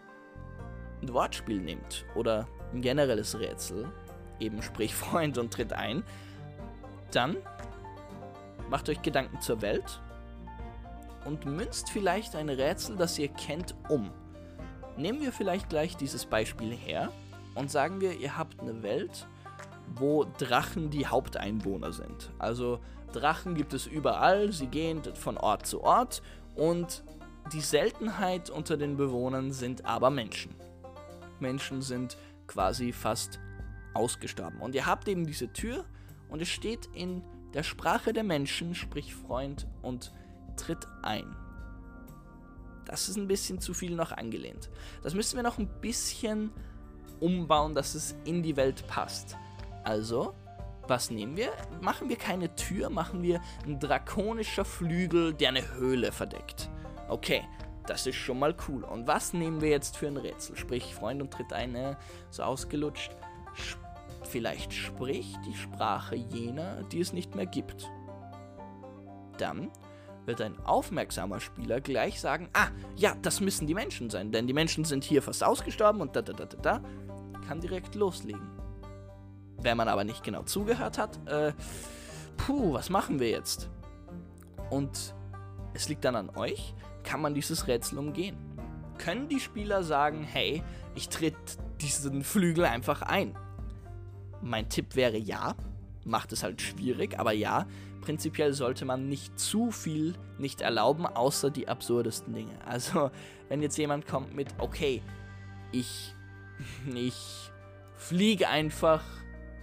ein 1.00 1.12
Wortspiel 1.14 1.58
nehmt 1.58 2.04
oder 2.14 2.46
ein 2.74 2.82
generelles 2.82 3.38
Rätsel, 3.38 3.90
eben 4.38 4.60
sprich 4.60 4.94
Freund 5.06 5.38
und 5.38 5.50
tritt 5.50 5.72
ein, 5.72 6.04
dann 7.10 7.38
macht 8.68 8.90
euch 8.90 9.00
Gedanken 9.00 9.40
zur 9.40 9.62
Welt 9.62 10.02
und 11.24 11.46
münzt 11.46 11.88
vielleicht 11.88 12.36
ein 12.36 12.50
Rätsel, 12.50 12.96
das 12.96 13.18
ihr 13.18 13.28
kennt, 13.28 13.74
um. 13.88 14.10
Nehmen 14.98 15.22
wir 15.22 15.32
vielleicht 15.32 15.70
gleich 15.70 15.96
dieses 15.96 16.26
Beispiel 16.26 16.70
her 16.70 17.10
und 17.54 17.70
sagen 17.70 18.02
wir, 18.02 18.12
ihr 18.12 18.36
habt 18.36 18.60
eine 18.60 18.82
Welt, 18.82 19.26
wo 19.94 20.26
Drachen 20.36 20.90
die 20.90 21.06
Haupteinwohner 21.06 21.94
sind. 21.94 22.30
Also 22.38 22.78
Drachen 23.14 23.54
gibt 23.54 23.72
es 23.72 23.86
überall, 23.86 24.52
sie 24.52 24.66
gehen 24.66 25.02
von 25.14 25.38
Ort 25.38 25.66
zu 25.66 25.82
Ort 25.82 26.20
und 26.60 27.02
die 27.54 27.62
Seltenheit 27.62 28.50
unter 28.50 28.76
den 28.76 28.98
Bewohnern 28.98 29.50
sind 29.50 29.86
aber 29.86 30.10
Menschen. 30.10 30.54
Menschen 31.40 31.80
sind 31.80 32.18
quasi 32.46 32.92
fast 32.92 33.40
ausgestorben. 33.94 34.60
Und 34.60 34.74
ihr 34.74 34.84
habt 34.84 35.08
eben 35.08 35.26
diese 35.26 35.50
Tür 35.54 35.86
und 36.28 36.42
es 36.42 36.48
steht 36.48 36.90
in 36.92 37.22
der 37.54 37.62
Sprache 37.62 38.12
der 38.12 38.24
Menschen, 38.24 38.74
sprich 38.74 39.14
Freund 39.14 39.66
und 39.80 40.12
tritt 40.58 40.86
ein. 41.00 41.34
Das 42.84 43.08
ist 43.08 43.16
ein 43.16 43.26
bisschen 43.26 43.58
zu 43.58 43.72
viel 43.72 43.96
noch 43.96 44.12
angelehnt. 44.12 44.68
Das 45.02 45.14
müssen 45.14 45.36
wir 45.36 45.42
noch 45.42 45.56
ein 45.56 45.80
bisschen 45.80 46.50
umbauen, 47.20 47.74
dass 47.74 47.94
es 47.94 48.14
in 48.26 48.42
die 48.42 48.56
Welt 48.56 48.86
passt. 48.86 49.34
Also, 49.82 50.34
was 50.90 51.10
nehmen 51.10 51.36
wir? 51.36 51.52
Machen 51.80 52.10
wir 52.10 52.16
keine 52.16 52.54
Tür, 52.56 52.90
machen 52.90 53.22
wir 53.22 53.40
ein 53.64 53.78
drakonischer 53.78 54.66
Flügel, 54.66 55.32
der 55.32 55.48
eine 55.48 55.74
Höhle 55.74 56.12
verdeckt. 56.12 56.68
Okay, 57.08 57.42
das 57.86 58.06
ist 58.06 58.16
schon 58.16 58.38
mal 58.38 58.54
cool. 58.68 58.84
Und 58.84 59.06
was 59.06 59.32
nehmen 59.32 59.62
wir 59.62 59.70
jetzt 59.70 59.96
für 59.96 60.08
ein 60.08 60.16
Rätsel? 60.16 60.56
Sprich, 60.56 60.94
Freund 60.94 61.22
und 61.22 61.32
tritt 61.32 61.52
eine, 61.52 61.96
so 62.28 62.42
ausgelutscht. 62.42 63.16
Vielleicht 64.24 64.72
spricht 64.72 65.38
die 65.46 65.56
Sprache 65.56 66.16
jener, 66.16 66.82
die 66.84 67.00
es 67.00 67.12
nicht 67.12 67.34
mehr 67.34 67.46
gibt. 67.46 67.88
Dann 69.38 69.70
wird 70.26 70.42
ein 70.42 70.58
aufmerksamer 70.64 71.40
Spieler 71.40 71.80
gleich 71.80 72.20
sagen, 72.20 72.50
ah, 72.52 72.68
ja, 72.96 73.16
das 73.22 73.40
müssen 73.40 73.66
die 73.66 73.74
Menschen 73.74 74.10
sein, 74.10 74.30
denn 74.30 74.46
die 74.46 74.52
Menschen 74.52 74.84
sind 74.84 75.02
hier 75.02 75.22
fast 75.22 75.42
ausgestorben 75.42 76.02
und 76.02 76.14
da, 76.14 76.22
da, 76.22 76.32
da, 76.32 76.44
da, 76.44 76.56
da, 76.56 76.82
kann 77.48 77.60
direkt 77.60 77.94
loslegen. 77.94 78.59
Wenn 79.62 79.76
man 79.76 79.88
aber 79.88 80.04
nicht 80.04 80.22
genau 80.24 80.42
zugehört 80.42 80.98
hat, 80.98 81.18
äh, 81.26 81.52
puh, 82.36 82.72
was 82.72 82.90
machen 82.90 83.20
wir 83.20 83.30
jetzt? 83.30 83.68
Und 84.70 85.14
es 85.74 85.88
liegt 85.88 86.04
dann 86.04 86.16
an 86.16 86.30
euch, 86.30 86.74
kann 87.02 87.20
man 87.20 87.34
dieses 87.34 87.66
Rätsel 87.66 87.98
umgehen? 87.98 88.36
Können 88.98 89.28
die 89.28 89.40
Spieler 89.40 89.82
sagen, 89.82 90.22
hey, 90.22 90.62
ich 90.94 91.08
tritt 91.08 91.36
diesen 91.80 92.22
Flügel 92.22 92.64
einfach 92.64 93.02
ein? 93.02 93.36
Mein 94.42 94.68
Tipp 94.68 94.96
wäre 94.96 95.18
ja, 95.18 95.54
macht 96.04 96.32
es 96.32 96.42
halt 96.42 96.62
schwierig, 96.62 97.18
aber 97.18 97.32
ja, 97.32 97.66
prinzipiell 98.00 98.52
sollte 98.52 98.84
man 98.84 99.08
nicht 99.08 99.38
zu 99.38 99.70
viel 99.70 100.14
nicht 100.38 100.60
erlauben, 100.60 101.06
außer 101.06 101.50
die 101.50 101.68
absurdesten 101.68 102.32
Dinge. 102.32 102.54
Also, 102.64 103.10
wenn 103.48 103.62
jetzt 103.62 103.76
jemand 103.76 104.06
kommt 104.06 104.34
mit, 104.34 104.48
okay, 104.58 105.02
ich, 105.72 106.14
ich 106.94 107.50
fliege 107.96 108.48
einfach 108.48 109.02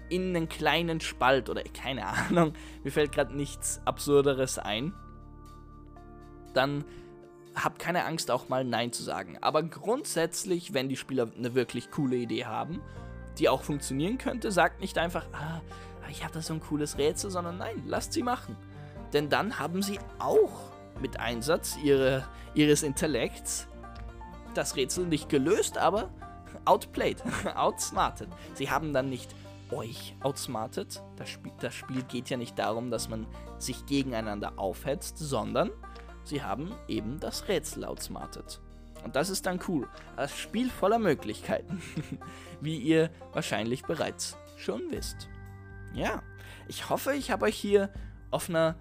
in 0.10 0.36
einen 0.36 0.50
kleinen 0.50 1.00
Spalt 1.00 1.50
oder 1.50 1.64
keine 1.82 2.06
Ahnung, 2.06 2.54
mir 2.84 2.92
fällt 2.92 3.12
gerade 3.12 3.36
nichts 3.36 3.82
Absurderes 3.86 4.60
ein, 4.60 4.94
dann 6.54 6.86
hab 7.56 7.80
keine 7.80 8.06
Angst, 8.06 8.30
auch 8.30 8.50
mal 8.50 8.64
Nein 8.64 8.92
zu 8.92 9.04
sagen. 9.04 9.38
Aber 9.42 9.64
grundsätzlich, 9.64 10.74
wenn 10.74 10.90
die 10.90 10.96
Spieler 10.96 11.28
eine 11.36 11.56
wirklich 11.56 11.90
coole 11.90 12.16
Idee 12.16 12.46
haben, 12.46 12.82
die 13.40 13.50
auch 13.50 13.64
funktionieren 13.64 14.18
könnte, 14.18 14.52
sagt 14.52 14.80
nicht 14.80 14.98
einfach, 14.98 15.26
ah, 15.34 15.62
ich 16.10 16.24
habe 16.24 16.34
da 16.34 16.42
so 16.42 16.54
ein 16.54 16.62
cooles 16.62 16.98
Rätsel, 16.98 17.32
sondern 17.32 17.58
nein, 17.58 17.84
lasst 17.86 18.14
sie 18.14 18.24
machen. 18.24 18.56
Denn 19.14 19.30
dann 19.30 19.60
haben 19.60 19.82
sie 19.82 20.00
auch 20.20 20.72
mit 21.02 21.20
Einsatz 21.20 21.78
ihre, 21.84 22.24
ihres 22.54 22.84
Intellekts 22.84 23.68
das 24.54 24.76
Rätsel 24.76 25.06
nicht 25.06 25.30
gelöst, 25.30 25.78
aber 25.78 26.10
outplayed, 26.66 27.22
outsmarted. 27.56 28.30
Sie 28.56 28.70
haben 28.70 28.94
dann 28.94 29.10
nicht 29.10 29.34
euch 29.72 30.16
outsmartet. 30.22 31.02
Das 31.16 31.30
Spiel, 31.30 31.52
das 31.60 31.74
Spiel 31.74 32.04
geht 32.04 32.30
ja 32.30 32.38
nicht 32.38 32.58
darum, 32.58 32.92
dass 32.92 33.10
man 33.10 33.28
sich 33.58 33.86
gegeneinander 33.86 34.54
aufhetzt, 34.58 35.18
sondern 35.18 35.72
sie 36.24 36.44
haben 36.44 36.74
eben 36.88 37.20
das 37.20 37.48
Rätsel 37.48 37.86
outsmartet. 37.86 38.62
Und 39.04 39.16
das 39.16 39.30
ist 39.30 39.46
dann 39.46 39.60
cool. 39.68 39.88
Das 40.16 40.38
Spiel 40.38 40.70
voller 40.70 41.00
Möglichkeiten, 41.00 41.82
wie 42.62 42.78
ihr 42.78 43.10
wahrscheinlich 43.34 43.84
bereits 43.84 44.38
schon 44.58 44.82
wisst. 44.90 45.30
Ja, 45.94 46.22
ich 46.68 46.90
hoffe, 46.90 47.14
ich 47.14 47.32
habe 47.32 47.46
euch 47.46 47.56
hier 47.56 47.92
auf 48.32 48.50
einer 48.50 48.76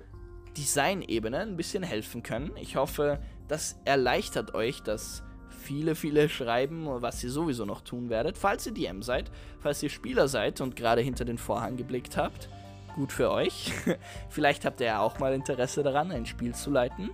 Designebene 0.56 1.38
ein 1.38 1.56
bisschen 1.56 1.82
helfen 1.82 2.22
können. 2.22 2.56
Ich 2.56 2.76
hoffe, 2.76 3.20
das 3.46 3.78
erleichtert 3.84 4.54
euch 4.54 4.82
das 4.82 5.22
viele, 5.66 5.96
viele 5.96 6.28
schreiben, 6.28 6.86
was 6.86 7.22
ihr 7.24 7.30
sowieso 7.30 7.64
noch 7.64 7.80
tun 7.80 8.08
werdet. 8.08 8.38
Falls 8.38 8.66
ihr 8.66 8.72
DM 8.72 9.02
seid, 9.02 9.30
falls 9.58 9.82
ihr 9.82 9.90
Spieler 9.90 10.28
seid 10.28 10.60
und 10.60 10.76
gerade 10.76 11.00
hinter 11.00 11.24
den 11.24 11.38
Vorhang 11.38 11.76
geblickt 11.76 12.16
habt, 12.16 12.48
gut 12.94 13.12
für 13.12 13.30
euch. 13.32 13.72
Vielleicht 14.30 14.64
habt 14.64 14.80
ihr 14.80 14.86
ja 14.86 15.00
auch 15.00 15.18
mal 15.18 15.34
Interesse 15.34 15.82
daran, 15.82 16.12
ein 16.12 16.24
Spiel 16.24 16.54
zu 16.54 16.70
leiten. 16.70 17.10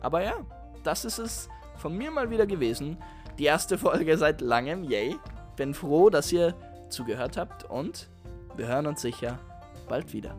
Aber 0.00 0.22
ja, 0.22 0.34
das 0.84 1.04
ist 1.04 1.18
es 1.18 1.48
von 1.76 1.94
mir 1.94 2.10
mal 2.10 2.30
wieder 2.30 2.46
gewesen. 2.46 2.96
Die 3.38 3.44
erste 3.44 3.76
Folge 3.76 4.16
seit 4.16 4.40
langem, 4.40 4.82
yay. 4.84 5.16
Bin 5.56 5.74
froh, 5.74 6.08
dass 6.08 6.32
ihr 6.32 6.54
zugehört 6.88 7.36
habt 7.36 7.64
und 7.64 8.08
wir 8.56 8.68
hören 8.68 8.86
uns 8.86 9.02
sicher 9.02 9.38
bald 9.86 10.14
wieder. 10.14 10.34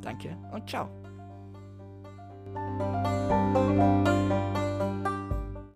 Danke 0.00 0.36
und 0.52 0.68
ciao. 0.68 0.88